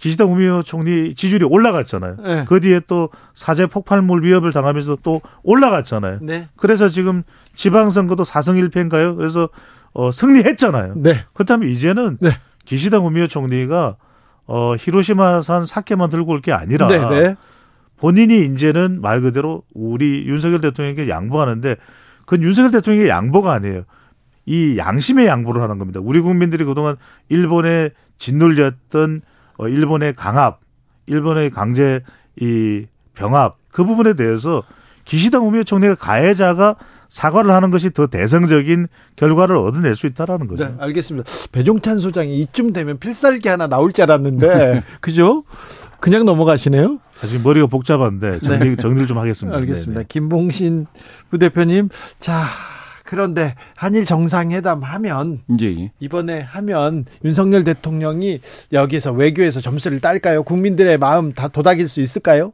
[0.00, 2.16] 기시다 후미오 총리 지지율이 올라갔잖아요.
[2.24, 2.44] 네.
[2.48, 6.20] 그 뒤에 또 사제 폭발물 위협을 당하면서 또 올라갔잖아요.
[6.22, 6.48] 네.
[6.56, 7.22] 그래서 지금
[7.54, 9.16] 지방선거도 4승 1패인가요?
[9.16, 9.50] 그래서
[9.92, 10.94] 어 승리했잖아요.
[10.96, 11.24] 네.
[11.34, 12.30] 그렇다면 이제는 네.
[12.64, 13.96] 기시다 후미오 총리가
[14.46, 16.98] 어 히로시마산 사케만 들고 올 게 아니라 네.
[17.08, 17.36] 네.
[17.98, 21.76] 본인이 이제는 말 그대로 우리 윤석열 대통령에게 양보하는데
[22.20, 23.82] 그건 윤석열 대통령의 양보가 아니에요.
[24.46, 26.00] 이 양심의 양보를 하는 겁니다.
[26.02, 26.96] 우리 국민들이 그동안
[27.28, 29.30] 일본에 짓눌렸던 어,
[29.68, 30.60] 일본의 강압,
[31.06, 32.00] 일본의 강제
[32.40, 34.62] 이 병합 그 부분에 대해서
[35.04, 36.76] 기시다 우미오 총리가 가해자가
[37.08, 38.86] 사과를 하는 것이 더 대성적인
[39.16, 40.64] 결과를 얻어낼 수 있다라는 거죠.
[40.64, 41.28] 네, 알겠습니다.
[41.50, 45.42] 배종찬 소장이 이쯤 되면 필살기 하나 나올 줄 알았는데, 그죠?
[45.98, 46.98] 그냥 넘어가시네요.
[47.14, 49.58] 사실 머리가 복잡한데 정리, 정리를 좀 하겠습니다.
[49.58, 49.92] 알겠습니다.
[50.00, 50.06] 네네.
[50.08, 50.86] 김봉신
[51.30, 51.88] 부대표님,
[52.20, 52.44] 자,
[53.10, 55.90] 그런데 한일 정상회담 하면 예, 예.
[55.98, 58.38] 이번에 하면 윤석열 대통령이
[58.72, 60.44] 여기서 외교에서 점수를 딸까요?
[60.44, 62.52] 국민들의 마음 다 도닥일 수 있을까요?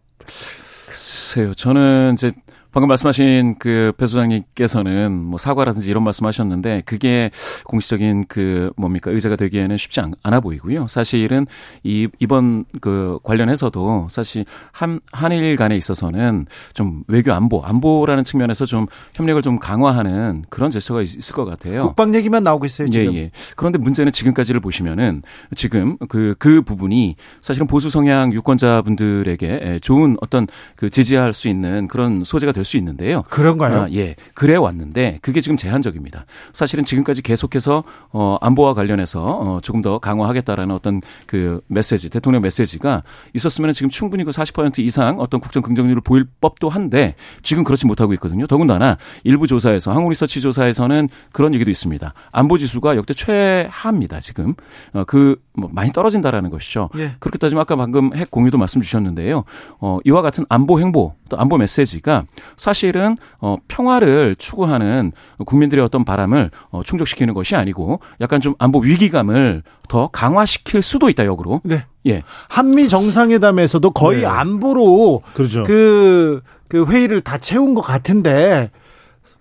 [0.87, 1.53] 글쎄요.
[1.53, 2.33] 저는 이제
[2.77, 7.31] 방금 말씀하신 그배 소장님께서는 뭐 사과라든지 이런 말씀하셨는데 그게
[7.65, 10.87] 공식적인 그 뭡니까 의제가 되기에는 쉽지 않, 아 보이고요.
[10.87, 11.47] 사실은
[11.85, 18.89] 이 이번 그 관련해서도 사실 한 한일 간에 있어서는 좀 외교 안보 안보라는 측면에서 좀
[19.15, 21.81] 협력을 좀 강화하는 그런 제스처가 있- 있을 것 같아요.
[21.85, 23.15] 국방 얘기만 나오고 있어요, 예, 지금.
[23.15, 23.31] 예.
[23.57, 25.23] 그런데 문제는 지금까지를 보시면은
[25.57, 31.89] 지금 그, 그 부분이 사실은 보수 성향 유권자분들에게 예, 좋은 어떤 그 지지할 수 있는
[31.89, 33.23] 그런 소재가 될수 있는데요.
[33.31, 33.83] 그런가요?
[33.83, 34.17] 아, 예.
[34.35, 36.25] 그래 왔는데 그게 지금 제한적입니다.
[36.53, 43.03] 사실은 지금까지 계속해서 어 안보와 관련해서 어 조금 더 강화하겠다라는 어떤 그 메시지, 대통령 메시지가
[43.35, 48.13] 있었으면 지금 충분히 그 40% 이상 어떤 국정 긍정률을 보일 법도 한데 지금 그렇지 못하고
[48.15, 48.47] 있거든요.
[48.47, 52.13] 더군다나 일부 조사에서 한국 리서치 조사에서는 그런 얘기도 있습니다.
[52.33, 54.21] 안보 지수가 역대 최하입니다.
[54.21, 54.55] 지금
[54.93, 56.91] 어 그뭐 많이 떨어진다라는 것이죠.
[56.97, 57.13] 예.
[57.21, 59.45] 그렇게 따지면 아까 방금 핵 공유도 말씀 주셨는데요.
[59.81, 62.25] 어 이와 같은 안보 행보 또 안보 메시지가
[62.57, 65.13] 사실은 어 평화를 추구하는
[65.45, 71.27] 국민들의 어떤 바람을 어 충족시키는 것이 아니고 약간 좀 안보 위기감을 더 강화시킬 수도 있다
[71.27, 71.61] 역으로.
[71.65, 71.85] 네.
[72.07, 72.23] 예.
[72.49, 74.27] 한미 정상회담에서도 거의 네.
[74.27, 75.63] 안보로 그렇죠.
[75.65, 78.71] 그, 그 회의를 다 채운 것 같은데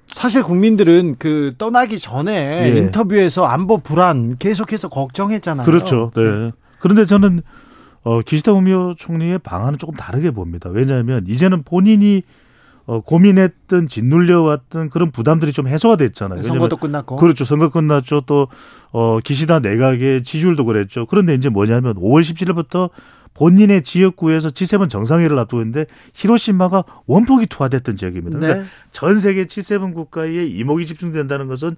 [0.07, 2.77] 사실 국민들은 그 떠나기 전에 예.
[2.77, 5.65] 인터뷰에서 안보 불안 계속해서 걱정했잖아요.
[5.65, 6.11] 그렇죠.
[6.15, 6.51] 네.
[6.79, 7.41] 그런데 저는
[8.05, 10.69] 어 기시다 우미오 총리의 방안은 조금 다르게 봅니다.
[10.69, 12.21] 왜냐하면 이제는 본인이
[12.85, 16.43] 어 고민했던 짓눌려왔던 그런 부담들이 좀 해소가 됐잖아요.
[16.43, 17.15] 선거도 끝났고.
[17.15, 17.45] 그렇죠.
[17.45, 18.21] 선거 끝났죠.
[18.27, 18.47] 또,
[18.91, 21.07] 어, 기시다 내각의 지지율도 그랬죠.
[21.07, 22.91] 그런데 이제 뭐냐면 5월 17일부터
[23.33, 28.37] 본인의 지역구에서 G7 정상회의를 앞두고 있는데 히로시마가 원폭이 투하됐던 지역입니다.
[28.37, 28.69] 그러니까 네.
[28.91, 31.75] 전 세계 G7 국가에 이목이 집중된다는 것은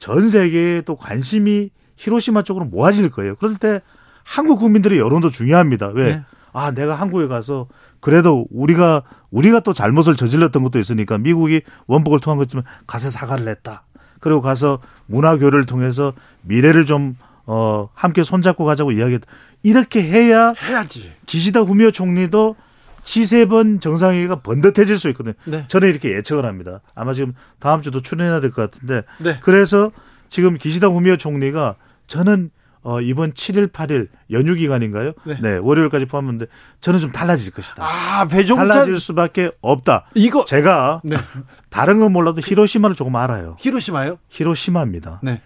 [0.00, 3.36] 전 세계에 또 관심이 히로시마 쪽으로 모아질 거예요.
[3.36, 3.82] 그럴 때
[4.30, 5.88] 한국 국민들의 여론도 중요합니다.
[5.88, 6.04] 왜?
[6.16, 6.22] 네.
[6.52, 7.66] 아, 내가 한국에 가서
[7.98, 13.82] 그래도 우리가 우리가 또 잘못을 저질렀던 것도 있으니까 미국이 원복을 통한 것지만 가서 사과를 냈다.
[14.20, 16.12] 그리고 가서 문화 교류를 통해서
[16.42, 17.16] 미래를 좀
[17.46, 19.26] 어, 함께 손잡고 가자고 이야기했다.
[19.64, 21.12] 이렇게 해야 해야지.
[21.26, 22.54] 기시다 후미오 총리도
[23.02, 25.34] G7 정상회의가 번듯해질 수 있거든요.
[25.44, 25.64] 네.
[25.66, 26.80] 저는 이렇게 예측을 합니다.
[26.94, 29.02] 아마 지금 다음 주도 출연해야 될 것 같은데.
[29.18, 29.38] 네.
[29.42, 29.90] 그래서
[30.28, 31.74] 지금 기시다 후미오 총리가
[32.06, 32.50] 저는
[32.82, 35.12] 어, 이번 7일, 8일 연휴 기간인가요?
[35.42, 35.58] 네.
[35.58, 36.46] 월요일까지 포함했는데
[36.80, 37.84] 저는 좀 달라질 것이다.
[37.84, 40.06] 아, 배종찬 달라질 수밖에 없다.
[40.14, 41.16] 이거 제가 네.
[41.68, 43.56] 다른 건 몰라도 히로시마를 조금 알아요.
[43.58, 44.18] 히로시마요?
[44.28, 45.20] 히로시마입니다.
[45.22, 45.42] 네.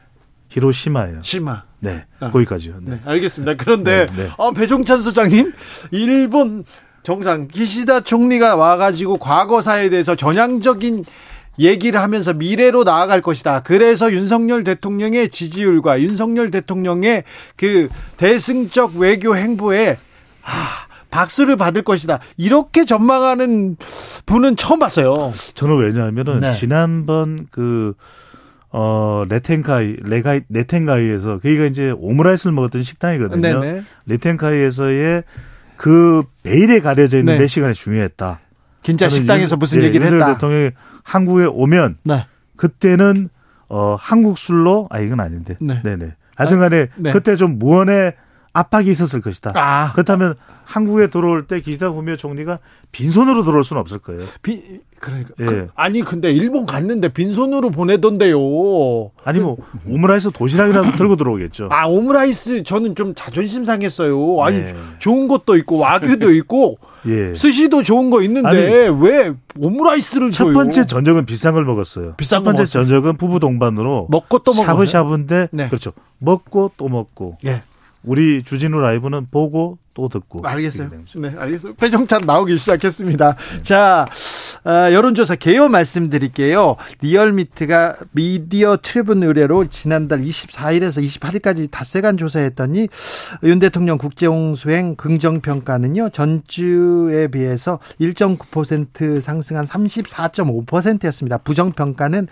[0.49, 1.23] 히로시마예요.
[1.23, 1.65] 시마.
[1.81, 2.31] 네, 아.
[2.31, 2.77] 거기까지요.
[2.81, 2.93] 네.
[2.93, 3.55] 네, 알겠습니다.
[3.57, 4.31] 그런데 네, 네.
[4.39, 5.53] 어, 배종찬 소장님,
[5.91, 6.65] 일본
[7.03, 11.05] 정상 기시다 총리가 와가지고 과거사에 대해서 전향적인
[11.59, 13.63] 얘기를 하면서 미래로 나아갈 것이다.
[13.63, 17.25] 그래서 윤석열 대통령의 지지율과 윤석열 대통령의
[17.57, 19.97] 그 대승적 외교 행보에
[20.43, 22.19] 아, 박수를 받을 것이다.
[22.37, 23.77] 이렇게 전망하는
[24.27, 25.33] 분은 처음 봤어요.
[25.55, 26.53] 저는 왜냐하면은 네.
[26.53, 27.95] 지난번 그,
[28.71, 33.61] 어, 레텐카이, 레가이, 레텐가이에서, 거기가 이제 오므라이스를 먹었던 식당이거든요.
[33.61, 33.83] 네네.
[34.07, 35.23] 레텐카이에서의
[35.77, 37.41] 그 베일에 가려져 있는 네.
[37.41, 38.41] 메시간이 중요했다.
[38.83, 40.35] 진짜 저는 식당에서 윤- 무슨 예, 얘기를 했다.
[40.35, 40.71] 대통령이
[41.05, 42.27] 한국에 오면 네.
[42.57, 43.29] 그때는
[43.69, 45.57] 어 한국 술로 아 이건 아닌데.
[45.61, 45.81] 네.
[45.85, 45.97] 네.
[45.97, 47.13] 네 하여튼간에 네.
[47.13, 48.15] 그때 좀 무언의
[48.55, 49.51] 압박이 있었을 것이다.
[49.57, 52.59] 아, 그렇다면 한국에 들어올 때 기시다 후미오 총리가
[52.93, 54.23] 빈손으로 들어올 수는 없을 거예요.
[54.43, 55.31] 비, 그러니까.
[55.41, 55.45] 예.
[55.45, 58.39] 그, 아니, 근데 일본 갔는데 빈손으로 보내던데요.
[59.25, 59.57] 아니 뭐
[59.89, 61.69] 오므라이스 도시락이라도 들고 들어오겠죠.
[61.73, 64.41] 아, 오므라이스 저는 좀 자존심 상했어요.
[64.41, 64.75] 아니, 네.
[65.01, 67.35] 좋은 것도 있고, 와규도 있고, 예.
[67.35, 70.55] 스시도 좋은 거 있는데, 왜 오므라이스를 첫 줘요?
[70.55, 72.15] 번째 전적은 비싼 걸 먹었어요.
[72.17, 72.85] 비싼 첫거 번째 먹었어요.
[72.85, 74.67] 전적은 부부 동반으로 먹고 또 먹어요.
[74.87, 75.67] 샤브샤브인데 네.
[75.67, 75.93] 그렇죠.
[76.19, 77.37] 먹고 또 먹고.
[77.47, 77.63] 예.
[78.05, 80.43] 우리 주진우 라이브는 보고 또 듣고.
[80.45, 80.91] 알겠어요.
[81.17, 81.75] 네, 알겠어요.
[81.75, 83.37] 패종찬 나오기 시작했습니다.
[83.63, 84.07] 자,
[84.65, 86.75] 어, 여론조사 개요 말씀드릴게요.
[87.01, 92.89] 리얼미트가 미디어 트리븐 의뢰로 지난달 24일에서 28일까지 닷새간 조사했더니
[93.45, 101.39] 윤 대통령 국제홍수행 긍정평가는요, 전주에 비해서 1.9% 상승한 34.5%였습니다.
[101.39, 102.27] 부정평가는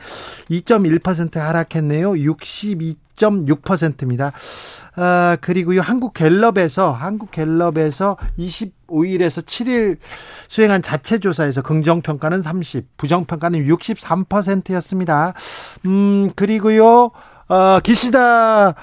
[0.51, 2.11] 2.1% 하락했네요.
[2.12, 4.33] 62.6%입니다.
[4.95, 9.97] 아, 그리고요, 한국 갤럽에서, 한국 갤럽에서 25일에서 7일
[10.49, 15.32] 수행한 자체 조사에서 긍정 평가는 30, 부정 평가는 63%였습니다.
[15.86, 17.11] 음, 그리고요,
[17.49, 18.74] 어, 기시다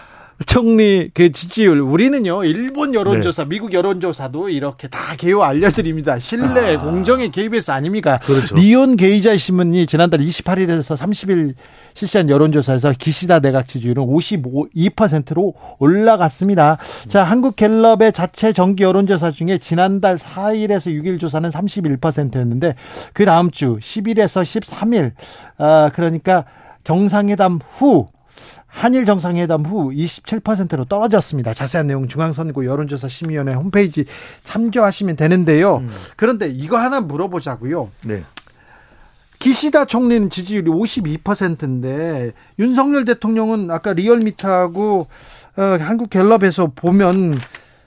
[0.46, 1.80] 총리 그 지지율.
[1.82, 6.20] 우리는요 일본 여론조사 미국 여론조사도 이렇게 다 개요 알려드립니다.
[6.20, 8.20] 신뢰 공정의 KBS 아닙니까?
[8.24, 8.56] 그렇죠.
[8.56, 11.56] 리온 게이자 신문이 지난달 28일에서 30일
[11.94, 16.78] 실시한 여론조사에서 기시다 내각 지지율은 52%로 올라갔습니다.
[17.08, 22.76] 자, 한국갤럽의 자체 정기 여론조사 중에 지난달 4일에서 6일 조사는 31%였는데
[23.14, 25.12] 그 다음 주 10일에서 13일
[25.58, 26.46] 아, 그러니까
[26.84, 28.08] 정상회담 후
[28.70, 31.54] 한일 정상회담 후 27%로 떨어졌습니다.
[31.54, 34.06] 자세한 내용 중앙선거 여론조사 심의위원회 홈페이지
[34.44, 35.84] 참조하시면 되는데요.
[36.16, 37.90] 그런데 이거 하나 물어보자고요.
[38.06, 38.24] 네.
[39.40, 45.08] 기시다 총리는 지지율이 52%인데 윤석열 대통령은 아까 리얼미터하고
[45.58, 47.40] 어, 한국 갤럽에서 보면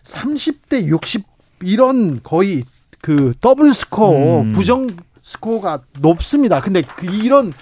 [0.05, 1.24] 30대 60
[1.62, 2.64] 이런 거의
[3.01, 4.53] 그 더블 스코어 음.
[4.53, 4.89] 부정
[5.22, 6.61] 스코어가 높습니다.
[6.61, 7.53] 근데 그 이런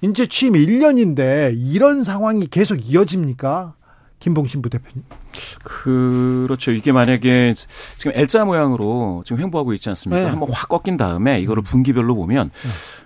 [0.00, 3.74] 이제 취임 1년인데 이런 상황이 계속 이어집니까?
[4.20, 5.04] 김봉신 부대표님.
[5.62, 6.70] 그렇죠.
[6.72, 7.54] 이게 만약에
[7.96, 10.24] 지금 L자 모양으로 지금 횡보하고 있지 않습니까?
[10.24, 10.30] 네.
[10.30, 12.50] 한번 확 꺾인 다음에 이거를 분기별로 보면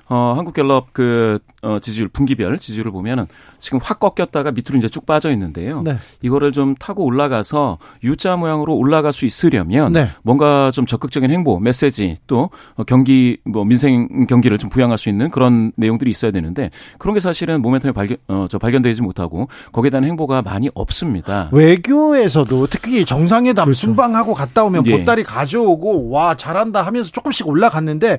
[0.09, 3.27] 어 한국갤럽 그 어, 지지율 분기별 지지율을 보면은
[3.61, 5.83] 지금 확 꺾였다가 밑으로 이제 쭉 빠져 있는데요.
[5.83, 5.97] 네.
[6.21, 10.09] 이거를 좀 타고 올라가서 U자 모양으로 올라갈 수 있으려면 네.
[10.23, 15.31] 뭔가 좀 적극적인 행보, 메시지 또 어, 경기 뭐 민생 경기를 좀 부양할 수 있는
[15.31, 20.05] 그런 내용들이 있어야 되는데 그런 게 사실은 모멘텀이 발견 어, 저 발견되지 못하고 거기에 대한
[20.05, 21.49] 행보가 많이 없습니다.
[21.53, 24.99] 외교에 서도 특히 정상회담 순방하고 갔다 오면 예.
[24.99, 28.19] 보따리 가져오고 와 잘한다 하면서 조금씩 올라갔는데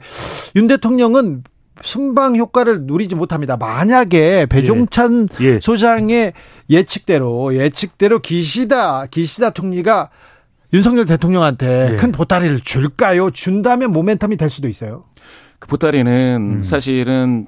[0.55, 1.43] 윤 대통령은
[1.81, 3.57] 순방 효과를 누리지 못합니다.
[3.57, 5.59] 만약에 배종찬 예.
[5.59, 6.33] 소장의
[6.69, 10.09] 예측대로 예측대로 기시다 기시다 총리가
[10.73, 11.95] 윤석열 대통령한테 예.
[11.97, 13.31] 큰 보따리를 줄까요?
[13.31, 15.05] 준다면 모멘텀이 될 수도 있어요.
[15.59, 16.63] 그 보따리는 음.
[16.63, 17.47] 사실은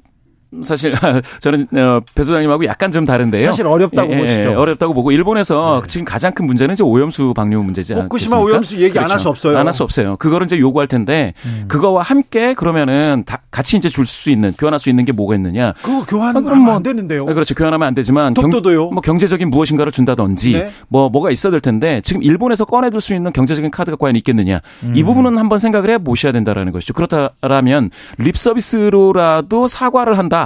[0.64, 0.94] 사실
[1.42, 3.50] 저는 어, 배 소장님하고 약간 좀 다른데요.
[3.50, 4.54] 사실 어렵다고 보시죠.
[4.60, 8.06] 어렵다고 보고 일본에서 지금 가장 큰 문제는 이제 오염수 방류 문제지 않습니까?
[8.06, 9.58] 후쿠시마 오염수 얘기 안할 수 없어요.
[9.58, 10.16] 안 할 수 없어요.
[10.18, 11.34] 그거를 이제 요구할 텐데
[11.68, 15.74] 그거와 함께 그러면은 다 같이 이제 줄 수 있는 교환할 수 있는 게 뭐가 있느냐?
[15.82, 17.26] 그거 아, 교환하면 그럼 뭐- 안 되는데요.
[17.26, 17.56] 네, 그렇죠.
[17.56, 18.92] 교환하면 안 되지만 독도도요.
[18.92, 20.72] 뭐 경제적인 무엇인가를 준다든지 네.
[20.88, 24.94] 뭐 뭐가 있어야 될 텐데 지금 일본에서 꺼내들 수 있는 경제적인 카드가 과연 있겠느냐 음.
[24.96, 26.94] 이 부분은 한번 생각을 해 보셔야 된다라는 것이죠.
[26.94, 27.90] 그렇다라면
[28.20, 30.45] 립 서비스로라도 사과를 한다.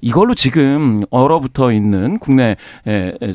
[0.00, 2.56] 이걸로 지금 얼어붙어 있는 국내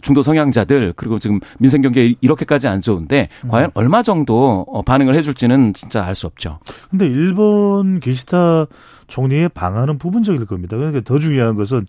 [0.02, 3.50] 중도 성향자들 그리고 지금 민생 경기에 이렇게까지 안 좋은데 음.
[3.50, 6.60] 과연 얼마 정도 어, 반응을 해줄지는 진짜 알 수 없죠.
[6.90, 8.66] 근데 일본 기시다
[9.08, 10.78] 총리의 방안은 부분적일 겁니다.
[10.78, 11.86] 그러니까 더 중요한 것은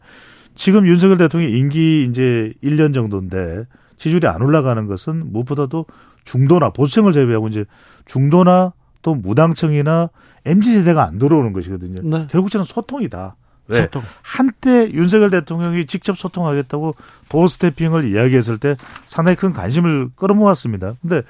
[0.56, 3.64] 지금 윤석열 대통령이 임기 이제 1년 정도인데
[3.98, 5.86] 지지율이 안 올라가는 것은 무엇보다도
[6.24, 7.64] 중도나 보수층을 제외하고 이제
[8.04, 8.72] 중도나
[9.02, 10.10] 또 무당층이나
[10.44, 12.00] MZ 세대가 안 들어오는 것이거든요.
[12.02, 12.26] 네.
[12.30, 13.36] 결국 저는 소통이다.
[13.68, 13.82] 왜?
[13.82, 14.02] 소통.
[14.22, 16.94] 한때 윤석열 대통령이 직접 소통하겠다고
[17.28, 20.94] doorstepping을 이야기했을 때 상당히 큰 관심을 끌어모았습니다.
[21.02, 21.22] 근데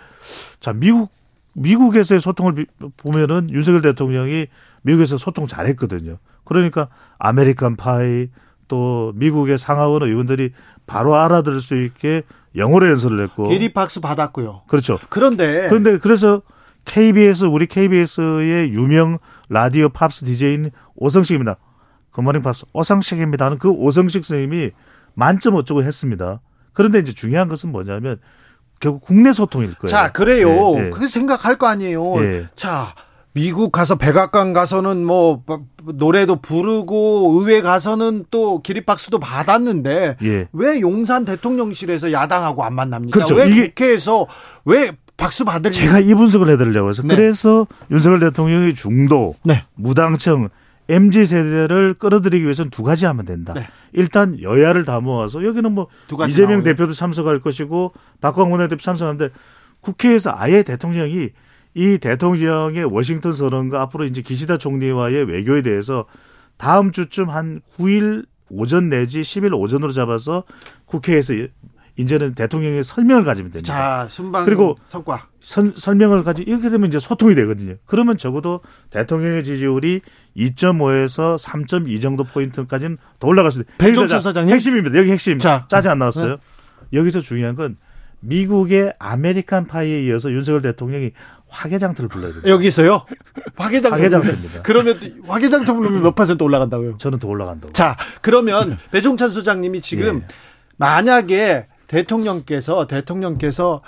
[0.60, 1.10] 자 미국
[1.54, 2.66] 미국에서의 소통을 비-
[2.98, 4.46] 보면은 윤석열 대통령이
[4.82, 6.18] 미국에서 소통 잘했거든요.
[6.44, 6.88] 그러니까
[7.18, 8.28] American Pie
[8.68, 10.52] 또 미국의 상하원 의원들이
[10.86, 12.22] 바로 알아들을 수 있게
[12.56, 14.62] 영어로 연설을 했고 기립박수 받았고요.
[14.66, 14.98] 그렇죠.
[15.08, 16.42] 그런데 그런데 그래서
[16.84, 19.18] KBS 우리 KBS의 유명
[19.48, 21.56] 라디오 팝스 DJ인 오성식입니다.
[22.16, 23.44] Good Morning Pops 오성식입니다.
[23.44, 24.70] 하는 그 오성식 선생님이
[25.14, 26.40] 만점 어쩌고 했습니다.
[26.72, 28.18] 그런데 이제 중요한 것은 뭐냐면
[28.80, 29.90] 결국 국내 소통일 거예요.
[29.90, 30.48] 자 그래요.
[30.76, 30.90] 예, 예.
[30.90, 32.14] 그 생각할 거 아니에요.
[32.22, 32.48] 예.
[32.56, 32.94] 자
[33.32, 35.42] 미국 가서 백악관 가서는 뭐
[35.84, 40.48] 노래도 부르고 의회 가서는 또 기립박수도 받았는데 예.
[40.52, 43.14] 왜 용산 대통령실에서 야당하고 안 만납니까?
[43.14, 43.34] 그렇죠.
[43.34, 44.26] 왜 이게- 국회에서
[44.64, 47.14] 왜 박수 받을 제가 이 분석을 해드리려고 해서 네.
[47.14, 49.64] 그래서 윤석열 대통령이 중도, 네.
[49.74, 50.48] 무당청,
[50.88, 53.54] MZ 세대를 끌어들이기 위해서는 두 가지 하면 된다.
[53.54, 53.66] 네.
[53.92, 55.88] 일단 여야를 다 모아서 여기는 뭐
[56.28, 56.62] 이재명 나와요.
[56.62, 59.30] 대표도 참석할 것이고 박광원 대표 참석하는데
[59.80, 61.30] 국회에서 아예 대통령이
[61.74, 66.06] 이 대통령의 워싱턴 선언과 앞으로 이제 기시다 총리와의 외교에 대해서
[66.56, 70.44] 다음 주쯤 한 9일 오전 내지 10일 오전으로 잡아서
[70.86, 71.34] 국회에서
[71.98, 73.72] 이제는 대통령의 설명회를 가지면 됩니다.
[73.72, 77.76] 자 순방 그리고 성과 선- 설명을 가지 이렇게 되면 이제 소통이 되거든요.
[77.86, 80.02] 그러면 적어도 대통령의 지지율이
[80.36, 84.06] 2.5에서 3.2 정도 포인트까지는 더 올라갈 수 있어요.
[84.08, 84.52] 자, 사장님?
[84.52, 84.98] 핵심입니다.
[84.98, 85.38] 여기 핵심.
[85.38, 85.66] 자.
[85.68, 86.36] 짜지 안 나왔어요.
[86.92, 87.76] 여기서 중요한 건
[88.20, 91.12] 미국의 American Pie에 이어서 윤석열 대통령이
[91.48, 92.48] 화개장터를 불러야 됩니다.
[92.50, 93.04] 여기서요
[93.56, 94.62] 화개장 화개장터입니다.
[94.62, 96.98] 그러면 화개장터 부르면 몇 퍼센트 올라간다고요?
[96.98, 97.72] 저는 더 올라간다고.
[97.72, 100.34] 자, 그러면 배종찬 소장님이 지금 예.
[100.76, 103.82] 만약에 대통령께서 대통령께서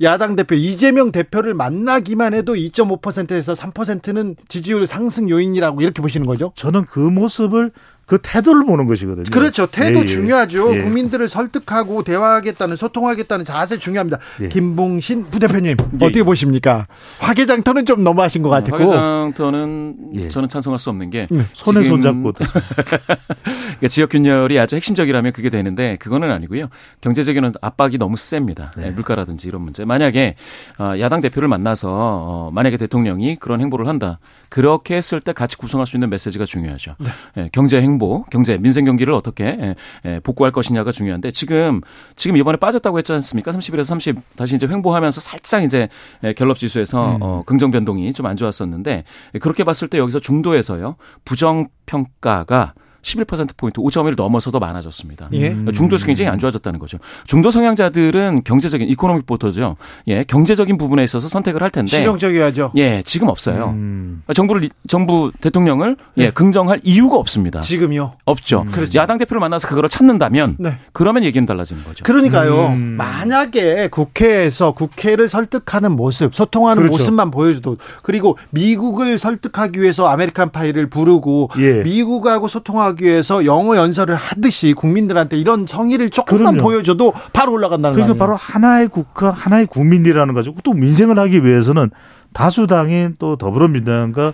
[0.00, 6.52] 야당 대표 이재명 대표를 만나기만 해도 2.5%에서 3%는 지지율 상승 요인이라고 이렇게 보시는 거죠?
[6.54, 7.72] 저는 그 모습을
[8.08, 9.26] 그 태도를 보는 것이거든요.
[9.30, 9.66] 그렇죠.
[9.66, 10.06] 태도 예, 예.
[10.06, 10.74] 중요하죠.
[10.74, 10.82] 예.
[10.82, 14.18] 국민들을 설득하고 대화하겠다는 소통하겠다는 자세 중요합니다.
[14.40, 14.48] 예.
[14.48, 16.86] 김봉신 부대표님 어떻게 보십니까?
[17.20, 18.78] 화개장터는 좀 너무하신 것 같았고.
[18.78, 20.28] 화개장터는 예.
[20.30, 25.96] 저는 찬성할 수 없는 게 손에 지금 손잡고 그러니까 지역 균열이 아주 핵심적이라면 그게 되는데
[25.96, 26.68] 그거는 아니고요.
[27.02, 28.72] 경제적인 압박이 너무 셉니다.
[28.78, 29.84] 네, 물가라든지 이런 문제.
[29.84, 30.36] 만약에
[30.78, 34.18] 어, 야당 대표를 만나서 어, 만약에 대통령이 그런 행보를 한다.
[34.48, 36.94] 그렇게 했을 때 같이 구성할 수 있는 메시지가 중요하죠.
[37.36, 37.97] 예, 경제 행보,
[38.30, 39.74] 경제 민생 경기를 어떻게 예,
[40.04, 41.80] 예, 복구할 것이냐가 중요한데 지금
[42.14, 43.50] 지금 이번에 빠졌다고 했지 않습니까?
[43.50, 45.88] 31에서 30 다시 이제 횡보하면서 살짝 이제
[46.22, 50.96] 예, 갤럽 지수에서 어, 긍정 변동이 좀 안 좋았었는데 예, 그렇게 봤을 때 여기서 중도에서요
[51.24, 55.28] 부정 평가가 11%포인트 5.1을 넘어서도 많아졌습니다.
[55.34, 55.54] 예.
[55.72, 56.98] 중도에서 굉장히 안 좋아졌다는 거죠.
[57.26, 59.76] 중도 성향자들은 경제적인 economic voter죠.
[60.08, 62.72] 예, 경제적인 부분에 있어서 선택을 할 텐데 실용적이어야죠.
[62.76, 63.68] 예, 지금 없어요.
[63.68, 64.22] 음.
[64.34, 67.60] 정부를 리- 정부 대통령을 예, 긍정할 이유가 없습니다.
[67.60, 68.12] 지금요.
[68.24, 68.66] 없죠.
[68.72, 68.98] 그렇죠.
[68.98, 70.78] 야당 대표를 만나서 그거를 찾는다면 네.
[70.92, 72.02] 그러면 얘기는 달라지는 거죠.
[72.04, 72.68] 그러니까요.
[72.68, 72.96] 음.
[72.96, 76.98] 만약에 국회에서 국회를 설득하는 모습, 소통하는 그렇죠.
[76.98, 81.82] 모습만 보여줘도 그리고 미국을 설득하기 위해서 American Pie를 부르고 예.
[81.82, 86.62] 미국하고 소통하 기 위해서 영어 연설을 하듯이 국민들한테 이런 성의를 조금만 그럼요.
[86.62, 88.18] 보여줘도 바로 올라간다는 그러니까 거 아니에요?
[88.18, 90.54] 바로 하나의 국가, 하나의 국민이라는 거죠.
[90.64, 91.90] 또 민생을 하기 위해서는
[92.32, 94.32] 다수당인 또 더불어민주당과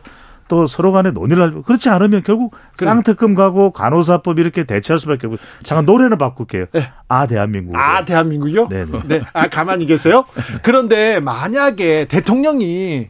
[0.48, 5.38] 또 서로 간에 논의를 하려 그렇지 않으면 결국 쌍특검 가고 간호사법 이렇게 대체할 수밖에 없고
[5.62, 6.66] 잠깐 노래는 바꿀게요.
[6.72, 6.90] 네.
[7.09, 7.74] 아 대한민국.
[7.76, 8.68] 아, 대한민국이요?
[8.68, 9.02] 네네.
[9.07, 9.22] 네.
[9.32, 10.24] 아, 가만히 계세요?
[10.62, 13.09] 그런데 만약에 대통령이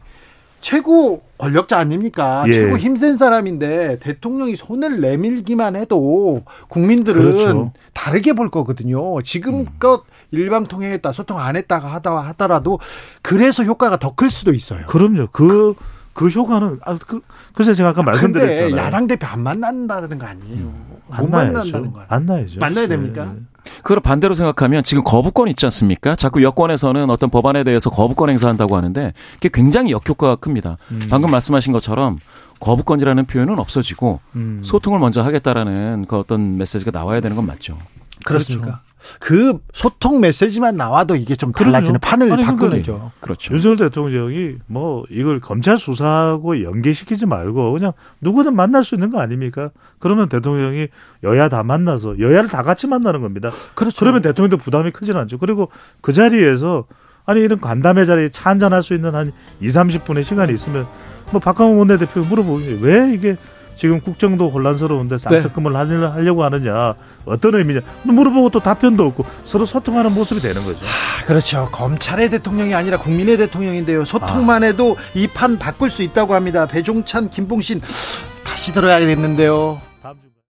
[0.65, 2.43] 최고 권력자 아닙니까?
[2.47, 2.51] 예.
[2.53, 6.39] 최고 힘센 사람인데 대통령이 손을 내밀기만 해도
[6.69, 7.71] 국민들은 그렇죠.
[7.93, 9.21] 다르게 볼 거거든요.
[9.21, 12.79] 지금껏 일방통행했다, 소통 안 했다가 하다 하더라도
[13.21, 14.87] 그래서 효과가 더 클 수도 있어요.
[14.87, 15.27] 그럼요.
[15.31, 15.75] 그,
[16.13, 17.21] 그 효과는, 아, 그,
[17.53, 18.75] 그래서 제가 아까 말씀드렸잖아요.
[18.75, 20.73] 야당 대표 안 만난다는 거 아니에요.
[21.09, 21.71] 못안 만난다는 나야죠.
[21.73, 22.05] 거 아니에요.
[22.07, 22.59] 안 나야죠.
[22.59, 23.33] 만나야 됩니까?
[23.35, 23.41] 네.
[23.83, 26.15] 그걸 반대로 생각하면 지금 거부권 있지 않습니까?
[26.15, 30.77] 자꾸 여권에서는 어떤 법안에 대해서 거부권 행사한다고 하는데 그게 굉장히 역효과가 큽니다.
[31.09, 32.19] 방금 말씀하신 것처럼
[32.59, 34.61] 거부권이라는 표현은 없어지고 음.
[34.63, 37.77] 소통을 먼저 하겠다라는 그 어떤 메시지가 나와야 되는 건 맞죠.
[38.25, 38.81] 그렇습니까?
[39.19, 41.99] 그 소통 메시지만 나와도 이게 좀 달라지는 그럼요.
[41.99, 43.11] 판을 아니, 그러니까 바꾸죠.
[43.19, 43.53] 그렇죠.
[43.53, 49.69] 윤석열 대통령이 뭐 이걸 검찰 수사하고 연계시키지 말고 그냥 누구든 만날 수 있는 거 아닙니까?
[49.99, 50.87] 그러면 대통령이
[51.23, 53.51] 여야 다 만나서 여야를 다 같이 만나는 겁니다.
[53.75, 53.99] 그렇죠.
[53.99, 55.37] 그러면 대통령도 부담이 크진 않죠.
[55.37, 55.69] 그리고
[56.01, 56.85] 그 자리에서
[57.27, 60.87] 아니 이런 간담회 자리에 차 한잔 할 수 있는 한 2, 30분의 시간이 있으면
[61.31, 63.35] 뭐 박광훈 원내대표 물어보기 왜 이게
[63.75, 66.93] 지금 국정도 혼란스러운데 쌍특검을 하려- 하려고 하느냐
[67.25, 70.79] 어떤 의미냐 물어보고 또 답변도 없고 서로 소통하는 모습이 되는 거죠.
[71.27, 71.69] 그렇죠.
[71.71, 74.05] 검찰의 대통령이 아니라 국민의 대통령인데요.
[74.05, 76.65] 소통만 해도 이 판 바꿀 수 있다고 합니다.
[76.65, 77.81] 배종찬, 김봉신
[78.43, 79.81] 다시 들어야겠는데요.